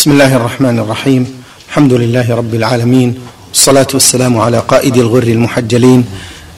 بسم 0.00 0.10
الله 0.12 0.36
الرحمن 0.36 0.78
الرحيم 0.78 1.42
الحمد 1.68 1.92
لله 1.92 2.34
رب 2.34 2.54
العالمين 2.54 3.14
والصلاة 3.48 3.86
والسلام 3.94 4.38
على 4.38 4.58
قائد 4.58 4.96
الغر 4.96 5.22
المحجلين 5.22 6.04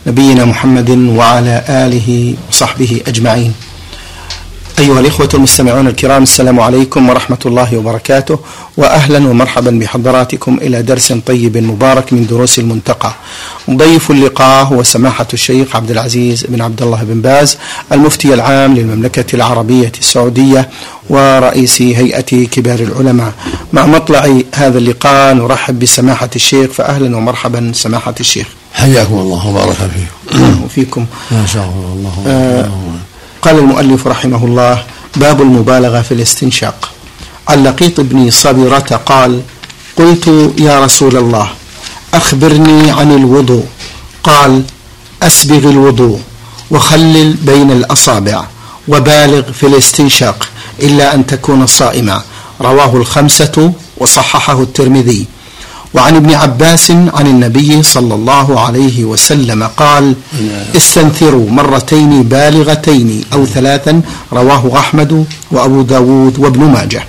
نبينا 0.07 0.45
محمد 0.45 0.91
وعلى 0.91 1.65
آله 1.69 2.35
وصحبه 2.51 3.01
أجمعين 3.07 3.53
أيها 4.79 5.01
الإخوة 5.01 5.29
المستمعون 5.35 5.89
الكرام 5.89 6.23
السلام 6.23 6.61
عليكم 6.61 7.09
ورحمة 7.09 7.39
الله 7.47 7.77
وبركاته 7.77 8.39
وأهلا 8.77 9.19
ومرحبا 9.19 9.71
بحضراتكم 9.71 10.59
إلى 10.63 10.83
درس 10.83 11.13
طيب 11.13 11.57
مبارك 11.57 12.13
من 12.13 12.27
دروس 12.27 12.59
المنتقى. 12.59 13.13
ضيف 13.71 14.11
اللقاء 14.11 14.65
هو 14.65 14.83
سماحة 14.83 15.27
الشيخ 15.33 15.77
عبد 15.77 15.91
العزيز 15.91 16.47
بن 16.49 16.61
عبد 16.61 16.83
الله 16.83 17.03
بن 17.03 17.21
باز 17.21 17.59
المفتي 17.93 18.35
العام 18.35 18.75
للمملكة 18.75 19.37
العربية 19.37 19.93
السعودية 19.99 20.69
ورئيس 21.11 21.83
هيئة 21.83 22.47
كبار 22.47 22.79
العلماء. 22.81 23.33
مع 23.73 23.87
مطلع 23.87 24.41
هذا 24.55 24.79
اللقاء 24.79 25.35
نرحب 25.35 25.79
بسماحة 25.79 26.31
الشيخ 26.37 26.71
فأهلا 26.71 27.17
ومرحبا 27.17 27.73
سماحة 27.75 28.15
الشيخ. 28.21 28.47
حياكم 28.75 29.15
الله 29.15 29.49
وبارك 29.49 29.77
فيكم. 29.77 30.63
وفيكم 30.65 31.07
ما 31.31 31.47
شاء 31.47 31.65
الله 31.65 32.13
آه 32.27 32.71
قال 33.43 33.59
المؤلف 33.59 34.07
رحمه 34.07 34.45
الله 34.45 34.85
باب 35.17 35.41
المبالغة 35.41 36.03
في 36.03 36.15
الاستنشاق. 36.15 36.91
عن 37.49 37.65
لقيط 37.65 38.01
بن 38.01 38.31
صبرة 38.31 39.01
قال 39.07 39.41
قلت 39.97 40.53
يا 40.59 40.85
رسول 40.85 41.17
الله 41.17 41.49
أخبرني 42.15 42.91
عن 42.91 43.13
الوضوء. 43.13 43.67
قال 44.23 44.63
أسبغ 45.23 45.71
الوضوء 45.71 46.21
وخلل 46.71 47.33
بين 47.33 47.71
الأصابع 47.71 48.45
وبالغ 48.89 49.53
في 49.53 49.67
الاستنشاق 49.67 50.49
إلا 50.83 51.15
أن 51.15 51.27
تكون 51.27 51.67
صائما 51.67 52.23
رواه 52.61 52.97
الخمسة 52.97 53.73
وصححه 53.97 54.63
الترمذي. 54.63 55.27
وعن 55.95 56.17
ابن 56.17 56.35
عباس 56.35 56.91
عن 56.91 57.27
النبي 57.27 57.83
صلى 57.83 58.15
الله 58.15 58.61
عليه 58.61 59.05
وسلم 59.05 59.63
قال 59.63 60.15
استنثروا 60.77 61.51
مرتين 61.51 62.23
بالغتين 62.23 63.25
أو 63.33 63.47
ثلاثا 63.47 64.01
رواه 64.33 64.79
أحمد 64.79 65.27
وأبو 65.51 65.83
داود 65.83 66.39
وابن 66.39 66.61
ماجه. 66.61 67.05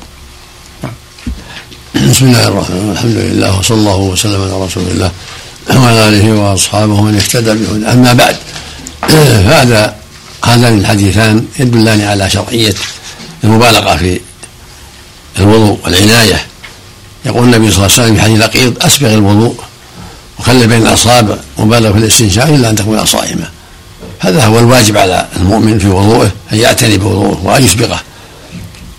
بسم 1.95 2.25
الله 2.25 2.47
الرحمن 2.47 2.75
الرحيم. 2.75 2.91
الحمد 2.91 3.17
لله 3.17 3.59
وصلى 3.59 3.77
الله 3.77 3.97
وسلم 3.97 4.41
على 4.41 4.66
رسول 4.66 4.83
الله 4.83 5.11
وعلى 5.69 6.07
آله 6.07 6.33
وأصحابه 6.33 7.02
من 7.02 7.16
اهتدى 7.16 7.53
بهدى 7.53 7.85
أما 7.88 8.13
بعد 8.13 8.35
فهذا 9.09 9.95
هذان 10.45 10.77
الحديثان 10.77 11.45
يدلان 11.59 12.02
على 12.02 12.29
شرعية 12.29 12.73
المبالغة 13.44 13.95
في 13.95 14.19
الوضوء 15.39 15.79
والعناية 15.83 16.45
يقول 17.25 17.43
النبي 17.43 17.71
صلى 17.71 17.85
الله 17.85 17.97
عليه 17.97 18.03
وسلم 18.03 18.16
في 18.16 18.21
حديث 18.21 18.39
لقيط 18.39 18.85
أسبغ 18.85 19.13
الوضوء 19.13 19.55
وخلي 20.39 20.67
بين 20.67 20.81
الأصابع 20.81 21.35
مبالغ 21.57 21.91
في 21.91 21.97
الاستنشاق 21.97 22.47
إلا 22.47 22.69
أن 22.69 22.75
تكون 22.75 23.05
صائما 23.05 23.49
هذا 24.19 24.45
هو 24.45 24.59
الواجب 24.59 24.97
على 24.97 25.27
المؤمن 25.38 25.79
في 25.79 25.88
وضوءه 25.88 26.31
أن 26.53 26.57
يعتني 26.57 26.97
بوضوءه 26.97 27.39
وأن 27.44 27.63
يسبغه. 27.63 27.99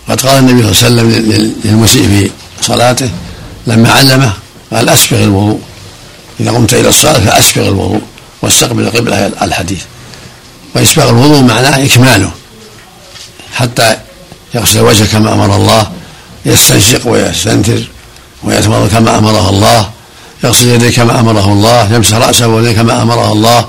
قد 0.09 0.21
قال 0.21 0.39
النبي 0.39 0.73
صلى 0.73 0.87
الله 0.87 1.01
عليه 1.01 1.11
وسلم 1.11 1.53
للمسيء 1.65 2.07
في 2.07 2.31
صلاته 2.61 3.09
لما 3.67 3.91
علمه 3.91 4.33
قال 4.73 4.89
أسبغ 4.89 5.23
الوضوء. 5.23 5.59
إذا 6.39 6.51
قمت 6.51 6.73
إلى 6.73 6.89
الصلاة 6.89 7.19
فأسبغ 7.19 7.67
الوضوء 7.67 8.01
واستقبل 8.41 8.83
القبله 8.83 9.31
الحديث. 9.41 9.83
واسباغ 10.75 11.09
الوضوء 11.09 11.41
معناه 11.41 11.85
إكماله. 11.85 12.31
حتى 13.53 13.97
يغسل 14.53 14.79
وجهه 14.79 15.05
كما 15.05 15.33
أمر 15.33 15.55
الله 15.55 15.91
يستنشق 16.45 17.07
ويستنتر 17.07 17.87
ويتمضى 18.45 18.89
كما 18.89 19.17
امره 19.17 19.49
الله 19.49 19.89
يغسل 20.43 20.67
يديه 20.67 20.89
كما 20.89 21.19
أمره 21.19 21.53
الله 21.53 21.93
يمسح 21.93 22.17
رأسه 22.17 22.47
ويديه 22.47 22.71
كما 22.71 23.01
امره 23.01 23.31
الله 23.31 23.65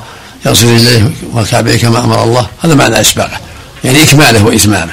يغسل 0.47 0.75
رجليه 0.75 1.11
وكعبيه 1.33 1.77
كما 1.77 1.99
أمر 1.99 2.25
الله 2.25 2.47
هذا 2.65 2.75
معنى 2.75 3.01
اسباغه 3.01 3.41
يعني 3.85 4.03
إكماله 4.03 4.45
وإتمامه. 4.45 4.93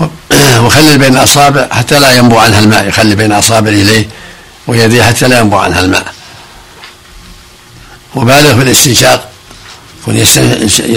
وخلل 0.64 0.98
بين 0.98 1.16
الاصابع 1.16 1.68
حتى 1.70 1.98
لا 1.98 2.16
ينبو 2.16 2.38
عنها 2.38 2.60
الماء 2.60 2.88
يخلي 2.88 3.14
بين 3.14 3.32
أصابع 3.32 3.70
رجليه 3.70 4.08
ويديه 4.66 5.02
حتى 5.02 5.28
لا 5.28 5.40
ينبو 5.40 5.56
عنها 5.56 5.80
الماء. 5.80 6.14
وبالغ 8.14 8.56
في 8.56 8.62
الاستنشاق 8.62 9.28
يكون 10.00 10.16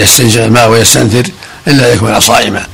يستنشق 0.00 0.42
الماء 0.42 0.68
ويستنثر 0.70 1.30
إلا 1.68 1.92
يكون 1.92 2.20
صائما 2.20 2.66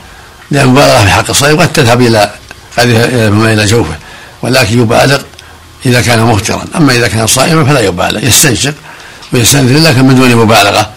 لأن 0.51 0.65
المبالغه 0.65 1.05
في 1.05 1.11
حق 1.11 1.31
الصائم 1.31 1.61
قد 1.61 1.73
تذهب 1.73 2.01
إلى 2.01 2.31
قد 2.79 2.89
إلى 2.89 3.65
جوفه. 3.65 3.97
ولكن 4.43 4.81
يبالغ 4.81 5.23
إذا 5.87 6.01
كان 6.01 6.21
مفطرا. 6.21 6.65
أما 6.77 6.93
إذا 6.93 7.09
كان 7.09 7.27
صائما 7.27 7.65
فلا 7.65 7.81
يبالغ 7.81 8.25
يستنشق 8.25 8.75
ويستنثر 9.33 9.89
لكن 9.89 10.05
من 10.05 10.15
دون 10.15 10.37
مبالغة. 10.37 10.91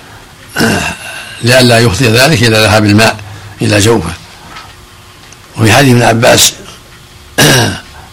لئلا 1.43 1.79
يخطئ 1.79 2.09
ذلك 2.09 2.43
إلى 2.43 2.57
ذهاب 2.57 2.85
الماء 2.85 3.15
إلى 3.61 3.79
جوفه. 3.79 4.13
وفي 5.57 5.73
حديث 5.73 5.91
ابن 5.91 6.03
عباس 6.03 6.53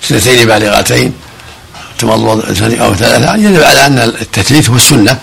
سنتين 0.03 0.47
بالغتين 0.47 1.13
تمضمض 1.99 2.63
أو 2.81 2.95
ثلاثة 2.95 3.35
يدل 3.35 3.65
على 3.65 3.87
أن 3.87 3.99
التثليث 3.99 4.71
هو 4.71 4.77
السنة 4.77 5.19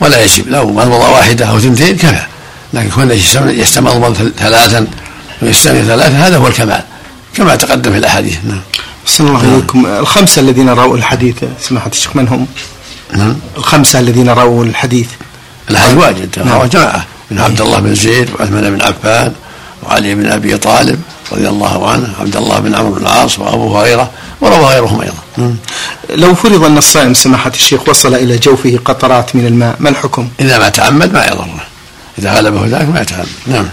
ولا 0.00 0.24
يجب. 0.24 0.48
لو 0.48 0.66
مضمضة 0.66 1.08
واحدة 1.10 1.46
أو 1.46 1.60
ثنتين 1.60 1.96
كفى. 1.96 2.22
لكن 2.72 2.90
كون 2.90 3.10
يستمضمض 3.50 4.32
ثلاثا 4.38 4.86
ويستمر 5.42 5.82
ثلاثة 5.82 6.26
هذا 6.26 6.36
هو 6.36 6.46
الكمال 6.46 6.82
كما 7.36 7.56
تقدم 7.56 7.92
في 7.92 7.98
الأحاديث. 7.98 8.36
نعم. 8.44 8.60
صلى 9.06 9.28
الله 9.28 9.38
عليكم. 9.38 9.86
الخمسة 9.86 10.40
الذين 10.40 10.68
رأوا 10.68 10.96
الحديث 10.96 11.36
سماحة 11.60 11.90
الشيخ 11.90 12.16
من 12.16 12.28
هم؟ 12.28 12.46
نعم. 13.16 13.36
الخمسة 13.56 13.98
الذين 13.98 14.28
رأوا 14.28 14.64
الحديث. 14.64 15.08
واجد. 15.70 16.38
نعم. 16.38 16.64
جماعة 16.64 17.06
من 17.30 17.38
عبد 17.38 17.60
الله 17.60 17.80
بن 17.80 17.94
زيد 17.94 18.30
وعثمان 18.30 18.76
بن 18.76 18.82
عفان 18.82 19.32
وعلي 19.82 20.14
بن 20.14 20.26
أبي 20.26 20.56
طالب 20.56 21.00
رضي 21.32 21.48
الله 21.48 21.90
عنه 21.90 22.14
عبد 22.20 22.36
الله 22.36 22.58
بن 22.58 22.74
عمرو 22.74 22.94
بن 22.94 23.02
العاص 23.02 23.38
وأبو 23.38 23.78
هريرة 23.78 24.10
وروى 24.40 24.64
غيرهم 24.64 25.00
أيضا. 25.00 25.22
نعم. 25.36 25.56
لو 26.10 26.34
فرض 26.34 26.64
أن 26.64 26.78
الصائم 26.78 27.14
سماحة 27.14 27.50
الشيخ 27.54 27.88
وصل 27.88 28.14
إلى 28.14 28.38
جوفه 28.38 28.78
قطرات 28.84 29.36
من 29.36 29.46
الماء 29.46 29.76
ما 29.80 29.88
الحكم؟ 29.88 30.28
إذا 30.40 30.58
ما 30.58 30.68
تعمد 30.68 31.12
ما 31.12 31.26
يضره. 31.26 31.60
إذا 32.18 32.32
غلبه 32.32 32.66
ذلك 32.66 32.88
ما 32.88 33.00
يتعمد 33.00 33.28
نعم. 33.46 33.68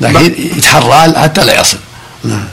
لكن 0.00 0.34
يتحرى 0.56 1.18
حتى 1.18 1.44
لا 1.44 1.60
يصل. 1.60 1.78
نعم. 2.24 2.44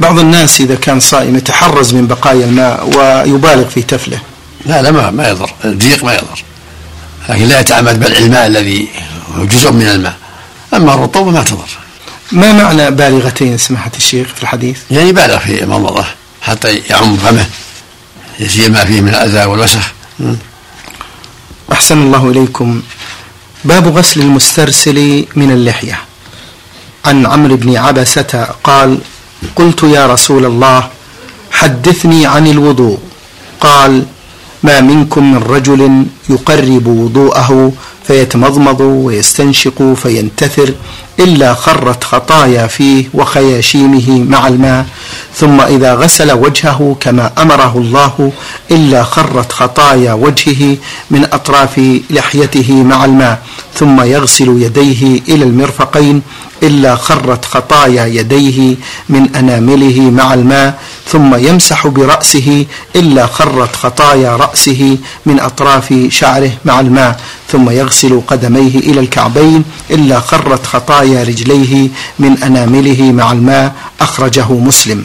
بعض 0.00 0.18
الناس 0.18 0.60
إذا 0.60 0.74
كان 0.74 1.00
صائم 1.00 1.36
يتحرز 1.36 1.94
من 1.94 2.06
بقايا 2.06 2.44
الماء 2.44 2.96
ويبالغ 2.96 3.68
في 3.68 3.82
تفله. 3.82 4.20
لا 4.66 4.82
لا 4.82 4.90
ما, 4.90 5.10
ما 5.10 5.28
يضر. 5.28 5.50
الضيق 5.64 6.04
ما 6.04 6.14
يضر. 6.14 6.44
لكن 7.28 7.44
لا 7.44 7.60
يتعمد 7.60 8.00
بلع 8.00 8.18
الماء 8.18 8.46
الذي 8.46 8.88
هو 9.34 9.44
جزء 9.44 9.72
من 9.72 9.88
الماء. 9.88 10.16
أما 10.74 10.94
الرطوبة 10.94 11.30
ما 11.30 11.42
تضر. 11.42 11.68
ما 12.32 12.52
معنى 12.52 12.90
بالغتين 12.90 13.58
سماحة 13.58 13.90
الشيخ 13.96 14.28
في 14.34 14.42
الحديث؟ 14.42 14.78
يعني 14.90 15.12
بالغ 15.12 15.38
في 15.38 15.64
المضمضة 15.64 16.04
حتى 16.42 16.76
يعم 16.90 17.16
فمه. 17.16 17.46
يزيل 18.40 18.72
ما 18.72 18.84
فيه 18.84 19.00
من 19.00 19.08
الأذى 19.08 19.44
والوسخ. 19.44 19.92
أحسن 21.72 21.98
الله 21.98 22.30
إليكم. 22.30 22.82
باب 23.64 23.96
غسل 23.96 24.20
المسترسل 24.20 25.26
من 25.36 25.50
اللحية. 25.50 26.00
عن 27.04 27.26
عمرو 27.26 27.56
بن 27.56 27.76
عبسة 27.76 28.48
قال 28.64 28.98
قلت 29.56 29.82
يا 29.82 30.06
رسول 30.06 30.44
الله 30.44 30.88
حدثني 31.50 32.26
عن 32.26 32.46
الوضوء. 32.46 32.98
قال 33.60 34.04
ما 34.62 34.80
منكم 34.80 35.32
من 35.32 35.42
رجل 35.42 36.06
يقرب 36.30 36.86
وضوءه 36.86 37.72
فيتمضمض 38.06 38.80
ويستنشق 38.80 39.94
فينتثر 40.02 40.74
إلا 41.18 41.54
خرت 41.54 42.04
خطايا 42.04 42.66
فيه 42.66 43.04
وخياشيمه 43.14 44.24
مع 44.28 44.48
الماء 44.48 44.86
ثم 45.34 45.60
إذا 45.60 45.94
غسل 45.94 46.32
وجهه 46.32 46.96
كما 47.00 47.32
أمره 47.38 47.78
الله 47.78 48.32
إلا 48.70 49.02
خرت 49.04 49.52
خطايا 49.52 50.12
وجهه 50.12 50.76
من 51.10 51.24
أطراف 51.32 52.00
لحيته 52.10 52.72
مع 52.72 53.04
الماء 53.04 53.42
ثم 53.74 54.00
يغسل 54.00 54.48
يديه 54.62 55.20
إلى 55.28 55.44
المرفقين 55.44 56.22
إلا 56.62 56.96
خرت 56.96 57.44
خطايا 57.44 58.06
يديه 58.06 58.76
من 59.08 59.36
أنامله 59.36 60.00
مع 60.00 60.34
الماء 60.34 60.78
ثم 61.12 61.34
يمسح 61.34 61.86
برأسه 61.86 62.66
إلا 62.96 63.26
خرت 63.26 63.76
خطايا 63.76 64.36
رأسه 64.36 64.98
من 65.26 65.40
أطراف 65.40 65.94
شعره 66.08 66.50
مع 66.64 66.80
الماء 66.80 67.20
ثم 67.52 67.70
يغسل 67.70 68.22
قدميه 68.26 68.78
إلى 68.78 69.00
الكعبين 69.00 69.64
إلا 69.90 70.20
خرت 70.20 70.66
خطايا 70.66 71.22
رجليه 71.24 71.88
من 72.18 72.42
أنامله 72.42 73.02
مع 73.02 73.32
الماء 73.32 73.74
أخرجه 74.00 74.52
مسلم. 74.52 75.04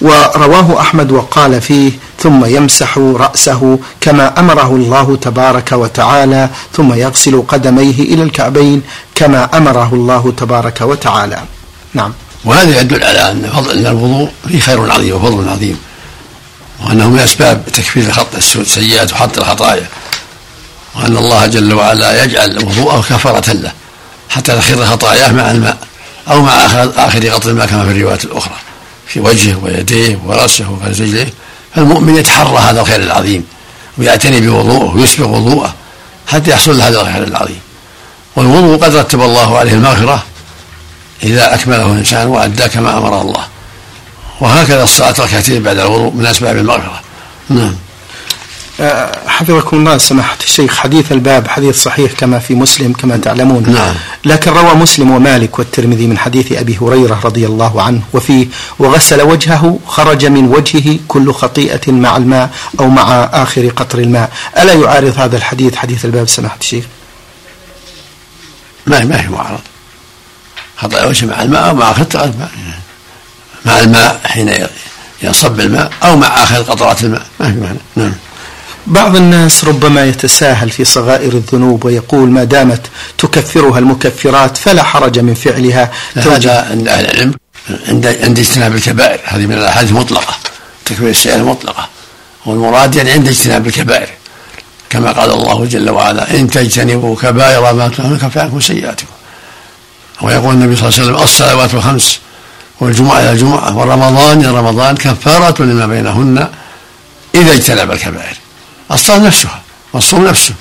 ورواه 0.00 0.80
أحمد 0.80 1.12
وقال 1.12 1.60
فيه 1.60 1.92
ثم 2.22 2.44
يمسح 2.44 2.98
رأسه 2.98 3.78
كما 4.00 4.40
أمره 4.40 4.76
الله 4.76 5.16
تبارك 5.16 5.72
وتعالى 5.72 6.48
ثم 6.72 6.92
يغسل 6.92 7.42
قدميه 7.48 8.00
إلى 8.00 8.22
الكعبين 8.22 8.82
كما 9.14 9.56
أمره 9.56 9.90
الله 9.92 10.32
تبارك 10.36 10.80
وتعالى. 10.80 11.42
نعم. 11.94 12.12
وهذا 12.44 12.80
يدل 12.80 13.04
على 13.04 13.30
أن 13.30 13.50
فضل 13.56 13.70
أن 13.70 13.86
الوضوء 13.86 14.30
فيه 14.48 14.60
خير 14.60 14.92
عظيم 14.92 15.14
وفضل 15.16 15.48
عظيم 15.48 15.78
وأنه 16.86 17.08
من 17.08 17.18
أسباب 17.18 17.64
تكفير 17.66 18.12
خط 18.12 18.34
السيئات 18.56 19.12
وحط 19.12 19.38
الخطايا 19.38 19.86
وأن 20.96 21.16
الله 21.16 21.46
جل 21.46 21.74
وعلا 21.74 22.24
يجعل 22.24 22.58
وضوءه 22.58 23.00
كفارة 23.00 23.52
له 23.52 23.72
حتى 24.28 24.56
تخر 24.56 24.86
خطاياه 24.86 25.32
مع 25.32 25.50
الماء 25.50 25.78
أو 26.30 26.42
مع 26.42 26.52
اخر 26.96 27.28
قطر 27.28 27.50
الماء 27.50 27.66
كما 27.66 27.84
في 27.84 27.90
الروايات 27.90 28.24
الأخرى. 28.24 28.54
في 29.08 29.20
وجهه 29.20 29.58
ويديه 29.64 30.18
ورأسه 30.24 30.70
ورجليه 30.70 31.32
فالمؤمن 31.74 32.16
يتحرى 32.16 32.58
هذا 32.58 32.80
الخير 32.80 33.00
العظيم 33.02 33.44
ويعتني 33.98 34.40
بوضوءه 34.40 34.96
ويسبغ 34.96 35.28
وضوءه 35.28 35.74
حتى 36.26 36.50
يحصل 36.50 36.78
له 36.78 36.88
هذا 36.88 37.00
الخير 37.00 37.24
العظيم. 37.24 37.60
والوضوء 38.36 38.78
قد 38.78 38.94
رتب 38.96 39.20
الله 39.20 39.58
عليه 39.58 39.72
المغفرة 39.72 40.22
إذا 41.22 41.54
أكمله 41.54 41.92
الإنسان 41.92 42.26
وأدى 42.26 42.68
كما 42.68 42.98
أمر 42.98 43.20
الله. 43.20 43.46
وهكذا 44.40 44.82
الصلاة 44.82 45.14
ركعتين 45.18 45.62
بعد 45.62 45.78
الوضوء 45.78 46.12
من 46.12 46.26
أسباب 46.26 46.56
المغفرة. 46.56 47.00
نعم. 47.48 47.74
حفظكم 49.26 49.76
الله 49.76 49.98
سماحة 49.98 50.36
الشيخ 50.44 50.76
حديث 50.76 51.12
الباب 51.12 51.48
حديث 51.48 51.82
صحيح 51.82 52.12
كما 52.12 52.38
في 52.38 52.54
مسلم 52.54 52.92
كما 52.92 53.16
تعلمون. 53.16 53.72
نعم. 53.72 53.94
لكن 54.24 54.50
روى 54.50 54.74
مسلم 54.74 55.10
ومالك 55.10 55.58
والترمذي 55.58 56.06
من 56.06 56.18
حديث 56.18 56.52
أبي 56.52 56.78
هريرة 56.82 57.20
رضي 57.24 57.46
الله 57.46 57.82
عنه 57.82 58.02
وفيه 58.12 58.46
وغسل 58.78 59.22
وجهه 59.22 59.78
خرج 59.86 60.26
من 60.26 60.44
وجهه 60.44 60.98
كل 61.08 61.32
خطيئة 61.32 61.92
مع 61.92 62.16
الماء 62.16 62.50
أو 62.80 62.88
مع 62.88 63.28
آخر 63.32 63.68
قطر 63.68 63.98
الماء. 63.98 64.30
ألا 64.58 64.72
يعارض 64.72 65.18
هذا 65.18 65.36
الحديث 65.36 65.76
حديث 65.76 66.04
الباب 66.04 66.28
سماحة 66.28 66.58
الشيخ؟ 66.60 66.84
ما 68.86 69.04
ما 69.04 69.16
في 69.16 69.28
معارض 69.28 69.60
خطأ 70.76 71.04
وجه 71.04 71.26
مع 71.26 71.42
الماء 71.42 71.68
أو 71.68 71.74
مع 71.74 71.90
آخر 71.90 72.06
الماء؟ 72.14 72.50
مع 73.64 73.80
الماء 73.80 74.20
حين 74.24 74.66
يصب 75.22 75.60
الماء 75.60 75.92
أو 76.02 76.16
مع 76.16 76.26
آخر 76.26 76.62
قطرات 76.62 77.04
الماء؟ 77.04 77.26
ما 77.40 77.52
في 77.52 77.60
معنى 77.60 77.78
نعم. 77.96 78.12
بعض 78.88 79.16
الناس 79.16 79.64
ربما 79.64 80.04
يتساهل 80.04 80.70
في 80.70 80.84
صغائر 80.84 81.32
الذنوب 81.32 81.84
ويقول 81.84 82.30
ما 82.30 82.44
دامت 82.44 82.80
تكفرها 83.18 83.78
المكفرات 83.78 84.56
فلا 84.56 84.82
حرج 84.82 85.18
من 85.18 85.34
فعلها. 85.34 85.90
هذا 86.14 86.66
عند 86.70 86.88
أهل 86.88 87.04
العلم 87.04 87.34
عند 87.88 88.06
عند 88.06 88.38
اجتناب 88.38 88.74
الكبائر. 88.74 89.20
هذه 89.24 89.46
من 89.46 89.52
الأحاديث 89.52 89.90
المطلقة. 89.90 90.34
تكفير 90.84 91.08
السيئه 91.08 91.34
المطلقة. 91.34 91.88
والمراد 92.46 92.94
يعني 92.94 93.10
عند 93.10 93.28
اجتناب 93.28 93.66
الكبائر. 93.66 94.08
كما 94.90 95.12
قال 95.12 95.30
الله 95.30 95.64
جل 95.64 95.90
وعلا 95.90 96.34
إن 96.34 96.50
تجتنبوا 96.50 97.16
كبائر 97.16 97.72
ما 97.72 97.88
تنهون 97.88 98.14
يكفر 98.14 98.40
عنكم 98.40 98.60
سيئاتكم. 98.60 99.12
ويقول 100.22 100.54
النبي 100.54 100.76
صلى 100.76 100.88
الله 100.88 101.00
عليه 101.00 101.10
وسلم 101.10 101.22
الصلوات 101.22 101.74
الخمس 101.74 102.18
والجمعة 102.80 103.20
إلى 103.20 103.32
الجمعة 103.32 103.76
ورمضان 103.76 104.40
إلى 104.40 104.50
رمضان 104.50 104.96
كفارة 104.96 105.62
لما 105.62 105.86
بينهن 105.86 106.48
إذا 107.34 107.52
اجتنب 107.52 107.92
الكبائر. 107.92 108.36
الصلاة 108.92 109.18
نفسها 109.18 109.62
والصوم 109.92 110.24
نفسه 110.24 110.54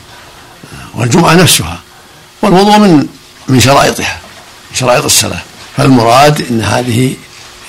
والجمعة 0.95 1.33
نفسها 1.33 1.79
والوضوء 2.41 2.77
من 2.77 3.07
من 3.47 3.59
شرائطها 3.59 4.17
من 4.71 4.77
شرائط 4.77 5.05
الصلاة. 5.05 5.41
فالمراد 5.77 6.41
أن 6.51 6.61
هذه 6.61 7.15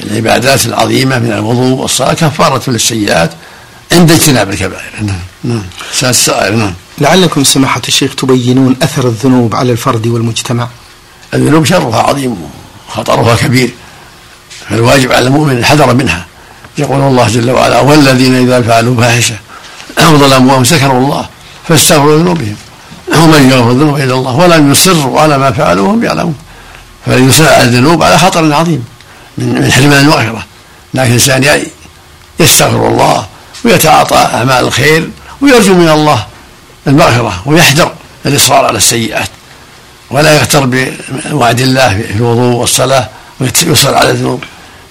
العبادات 0.00 0.66
العظيمة 0.66 1.18
من 1.18 1.32
الوضوء 1.32 1.80
والصلاة 1.80 2.12
كفارة 2.12 2.70
للسيئات 2.70 3.30
عند 3.92 4.10
اجتناب 4.10 4.50
الكبائر. 4.50 4.90
نعم 5.02 5.20
نعم. 5.44 5.62
السائر 6.02 6.54
نعم. 6.54 6.74
لعلكم 6.98 7.44
سماحة 7.44 7.82
الشيخ 7.88 8.14
تبينون 8.14 8.76
أثر 8.82 9.08
الذنوب 9.08 9.54
على 9.54 9.72
الفرد 9.72 10.06
والمجتمع. 10.06 10.68
الذنوب 11.34 11.64
شرها 11.64 12.02
عظيم 12.02 12.36
وخطرها 12.88 13.36
كبير. 13.36 13.70
فالواجب 14.68 15.12
على 15.12 15.26
المؤمن 15.26 15.58
الحذر 15.58 15.94
منها. 15.94 16.26
يقول 16.78 17.00
الله 17.00 17.28
جل 17.28 17.50
وعلا 17.50 17.80
والذين 17.80 18.34
إذا 18.34 18.62
فعلوا 18.62 18.96
فاحشة 18.96 19.36
أو 19.98 20.18
ظلموا 20.18 20.64
سكروا 20.64 21.00
الله 21.00 21.26
فاستغفروا 21.68 22.18
ذنوبهم. 22.18 22.56
ومن 23.08 23.50
يغفر 23.50 23.70
الذنوب 23.70 23.96
إلا 23.96 24.14
الله 24.14 24.36
ولم 24.36 24.72
يصروا 24.72 25.20
على 25.20 25.38
ما 25.38 25.52
فعلوا 25.52 25.88
وهم 25.88 26.04
يعلمون. 26.04 26.34
فالإنسان 27.06 27.46
على 27.46 27.62
الذنوب 27.62 28.02
على 28.02 28.18
خطر 28.18 28.54
عظيم 28.54 28.84
من 29.38 29.72
حرمان 29.72 30.00
المغفرة. 30.00 30.46
لكن 30.94 31.08
الإنسان 31.08 31.62
يستغفر 32.40 32.88
الله 32.88 33.26
ويتعاطى 33.64 34.16
أعمال 34.16 34.64
الخير 34.64 35.10
ويرجو 35.40 35.74
من 35.74 35.88
الله 35.88 36.26
المغفرة 36.86 37.42
ويحذر 37.46 37.92
الإصرار 38.26 38.64
على 38.64 38.76
السيئات. 38.76 39.28
ولا 40.10 40.34
يغتر 40.36 40.66
بوعد 40.66 41.60
الله 41.60 41.88
في 41.88 42.16
الوضوء 42.16 42.54
والصلاة 42.54 43.08
ويصر 43.40 43.94
على 43.94 44.10
الذنوب. 44.10 44.44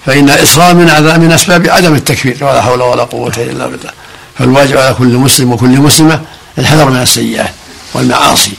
فإن 0.06 0.30
الإصرار 0.30 0.74
من 0.74 0.84
من 1.20 1.32
أسباب 1.32 1.68
عدم 1.68 1.94
التكفير 1.94 2.36
ولا 2.40 2.62
حول 2.62 2.82
ولا 2.82 3.04
قوة 3.04 3.32
إلا 3.36 3.66
بالله. 3.66 3.90
فالواجب 4.38 4.76
على 4.76 4.94
كل 4.94 5.16
مسلم 5.16 5.52
وكل 5.52 5.68
مسلمة 5.68 6.20
الحذر 6.58 6.90
من 6.90 7.02
السيئات 7.02 7.50
والمعاصي. 7.94 8.52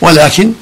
ولكن 0.00 0.52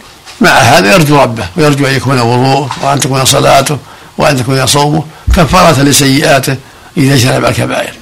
مع 0.41 0.51
هذا 0.51 0.95
يرجو 0.95 1.21
ربه 1.21 1.45
ويرجو 1.57 1.87
أن 1.87 1.95
يكون 1.95 2.21
وضوءه 2.21 2.71
وأن 2.83 3.01
تكون 3.01 3.25
صلاته 3.25 3.79
وأن 4.19 4.37
تكون 4.37 4.67
صومه 4.67 5.05
كفارة 5.37 5.83
لسيئاته 5.83 6.57
إذا 6.97 7.15
اجتنب 7.15 7.45
الكبائر. 7.45 7.93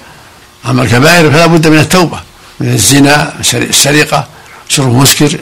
أما 0.68 0.82
الكبائر 0.82 1.30
فلا 1.30 1.46
بد 1.46 1.68
من 1.68 1.78
التوبة 1.78 2.20
من 2.60 2.72
الزنا 2.72 3.32
السرقة 3.54 4.26
شرب 4.68 4.94
مسكر 4.94 5.38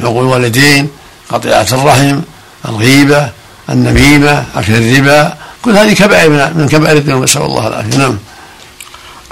عقول 0.00 0.24
الوالدين 0.24 0.88
قطيعة 1.28 1.66
الرحم 1.72 2.20
الغيبة 2.68 3.30
النميمة 3.70 4.44
أكل 4.56 4.72
الربا 4.72 5.34
كل 5.62 5.76
هذه 5.76 5.92
كبائر 5.92 6.30
من 6.54 6.68
كبائر 6.68 6.96
الذنوب 6.96 7.22
نسأل 7.22 7.42
الله 7.42 7.66
العافية. 7.66 7.98
نعم. 7.98 8.18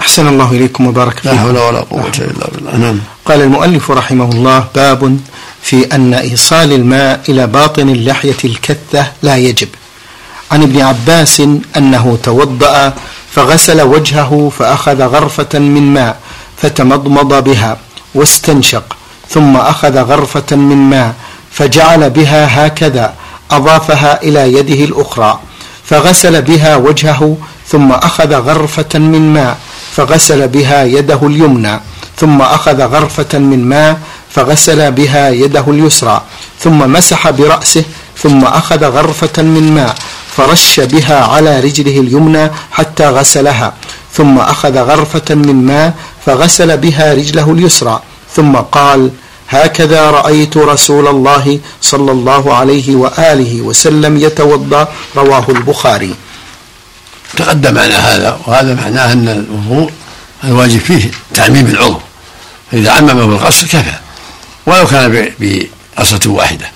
أحسن 0.01 0.27
الله 0.27 0.51
إليكم 0.51 0.87
وبارك 0.87 1.19
فيكم. 1.19 1.35
لا 1.35 1.41
حول 1.41 1.57
ولا 1.57 1.79
قوة 1.79 2.11
إلا 2.17 2.47
بالله. 2.51 2.77
نعم. 2.77 2.99
قال 3.25 3.41
المؤلف 3.41 3.91
رحمه 3.91 4.29
الله 4.31 4.67
باب 4.75 5.19
في 5.61 5.95
أن 5.95 6.13
إيصال 6.13 6.73
الماء 6.73 7.21
إلى 7.29 7.47
باطن 7.47 7.89
اللحية 7.89 8.37
الكثة 8.45 9.07
لا 9.23 9.37
يجب. 9.37 9.67
عن 10.51 10.61
ابن 10.61 10.81
عباس 10.81 11.41
أنه 11.77 12.17
توضأ 12.23 12.93
فغسل 13.31 13.81
وجهه 13.81 14.51
فأخذ 14.59 15.01
غرفة 15.01 15.59
من 15.59 15.93
ماء 15.93 16.19
فتمضمض 16.57 17.43
بها 17.43 17.77
واستنشق 18.15 18.97
ثم 19.29 19.57
أخذ 19.57 19.97
غرفة 19.97 20.55
من 20.55 20.77
ماء 20.77 21.13
فجعل 21.51 22.09
بها 22.09 22.67
هكذا 22.67 23.13
أضافها 23.51 24.23
إلى 24.23 24.53
يده 24.53 24.85
الأخرى 24.85 25.39
فغسل 25.85 26.41
بها 26.41 26.75
وجهه 26.75 27.37
ثم 27.67 27.91
أخذ 27.91 28.33
غرفة 28.33 28.99
من 28.99 29.33
ماء 29.33 29.57
فغسل 29.95 30.47
بها 30.47 30.83
يده 30.83 31.19
اليمنى 31.23 31.79
ثم 32.17 32.41
أخذ 32.41 32.81
غرفة 32.81 33.39
من 33.39 33.69
ماء 33.69 33.99
فغسل 34.29 34.91
بها 34.91 35.29
يده 35.29 35.65
اليسرى 35.67 36.21
ثم 36.59 36.79
مسح 36.91 37.29
برأسه 37.29 37.83
ثم 38.17 38.43
أخذ 38.45 38.85
غرفة 38.85 39.43
من 39.43 39.73
ماء 39.75 39.95
فرش 40.37 40.79
بها 40.79 41.25
على 41.25 41.59
رجله 41.59 41.99
اليمنى 41.99 42.51
حتى 42.71 43.09
غسلها 43.09 43.73
ثم 44.13 44.37
أخذ 44.37 44.77
غرفة 44.77 45.35
من 45.35 45.65
ماء 45.65 45.93
فغسل 46.25 46.77
بها 46.77 47.13
رجله 47.13 47.51
اليسرى 47.51 47.99
ثم 48.35 48.55
قال 48.55 49.09
هكذا 49.49 50.11
رأيت 50.11 50.57
رسول 50.57 51.07
الله 51.07 51.59
صلى 51.81 52.11
الله 52.11 52.53
عليه 52.53 52.95
وآله 52.95 53.61
وسلم 53.61 54.17
يتوضأ 54.17 54.87
رواه 55.17 55.45
البخاري. 55.49 56.15
تقدم 57.37 57.73
معنى 57.73 57.93
هذا 57.93 58.39
وهذا 58.45 58.73
معناه 58.73 59.13
أن 59.13 59.27
الوضوء 59.27 59.91
الواجب 60.43 60.79
فيه 60.79 61.11
تعميم 61.33 61.65
العضو. 61.65 61.99
فإذا 62.71 62.91
عممه 62.91 63.25
بالغسل 63.25 63.67
كفى 63.67 63.93
ولو 64.65 64.87
كان 64.87 65.31
بغسله 65.39 66.31
واحدة. 66.31 66.71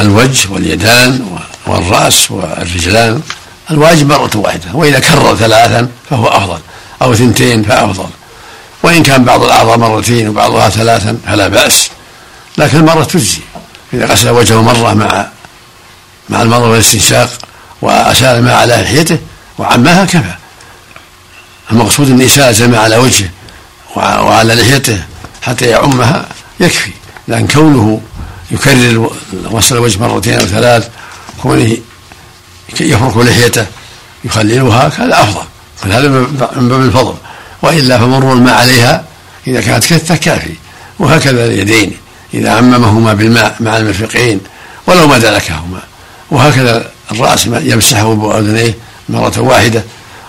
الوجه 0.00 0.52
واليدان 0.52 1.38
والرأس 1.66 2.30
والرجلان 2.30 3.22
الواجب 3.70 4.08
مرة 4.08 4.30
واحدة. 4.34 4.74
وإذا 4.74 4.98
كرر 4.98 5.36
ثلاثا 5.36 5.88
فهو 6.10 6.26
أفضل 6.26 6.58
أو 7.02 7.12
اثنتين 7.12 7.62
فأفضل. 7.62 8.08
وإن 8.82 9.02
كان 9.02 9.24
بعض 9.24 9.42
الأعضاء 9.42 9.78
مرتين 9.78 10.28
وبعضها 10.28 10.68
ثلاثا 10.68 11.18
فلا 11.26 11.48
بأس. 11.48 11.90
لكن 12.58 12.78
المرة 12.78 13.04
تجزي. 13.04 13.38
إذا 13.92 14.06
غسل 14.06 14.28
وجهه 14.28 14.62
مرة 14.62 14.94
مع 14.94 15.26
مع 16.28 16.42
المرة 16.42 16.70
والاستنشاق 16.70 17.30
وأسال 17.82 18.36
الماء 18.36 18.54
على 18.54 18.74
لحيته 18.74 19.18
وعماها 19.58 20.04
كفى. 20.04 20.34
المقصود 21.72 22.10
أن 22.10 22.20
إسالة 22.20 22.64
الماء 22.64 22.80
على 22.80 22.96
وجهه 22.96 23.28
وعلى 23.96 24.54
لحيته 24.54 25.02
حتى 25.42 25.66
يعمها 25.66 26.26
يكفي. 26.60 26.90
لأن 27.28 27.46
كونه 27.46 28.00
يكرر 28.50 29.10
غسل 29.44 29.76
الوجه 29.76 29.98
مرتين 29.98 30.40
أو 30.40 30.46
ثلاث 30.46 30.88
كونه 31.42 31.76
يفرك 32.80 33.16
لحيته 33.16 33.66
يخللها 34.24 34.92
هذا 34.98 35.22
أفضل. 35.22 35.44
هذا 35.82 36.08
من 36.08 36.68
باب 36.68 36.80
الفضل. 36.80 37.14
وإلا 37.62 37.98
فمرور 37.98 38.32
الماء 38.32 38.54
عليها 38.54 39.04
إذا 39.46 39.60
كانت 39.60 39.84
كثة 39.84 40.16
كافي. 40.16 40.54
وهكذا 40.98 41.46
اليدين 41.46 41.96
إذا 42.34 42.50
عممهما 42.50 43.12
بالماء 43.14 43.56
مع 43.60 43.76
المرفقين 43.76 44.40
ولو 44.86 45.06
ما 45.06 45.18
دلكهما. 45.18 45.80
وهكذا 46.30 46.90
الرأس 47.12 47.46
يمسحه 47.46 48.14
بأذنيه 48.14 48.74
مرة 49.08 49.40
واحدة 49.40 49.84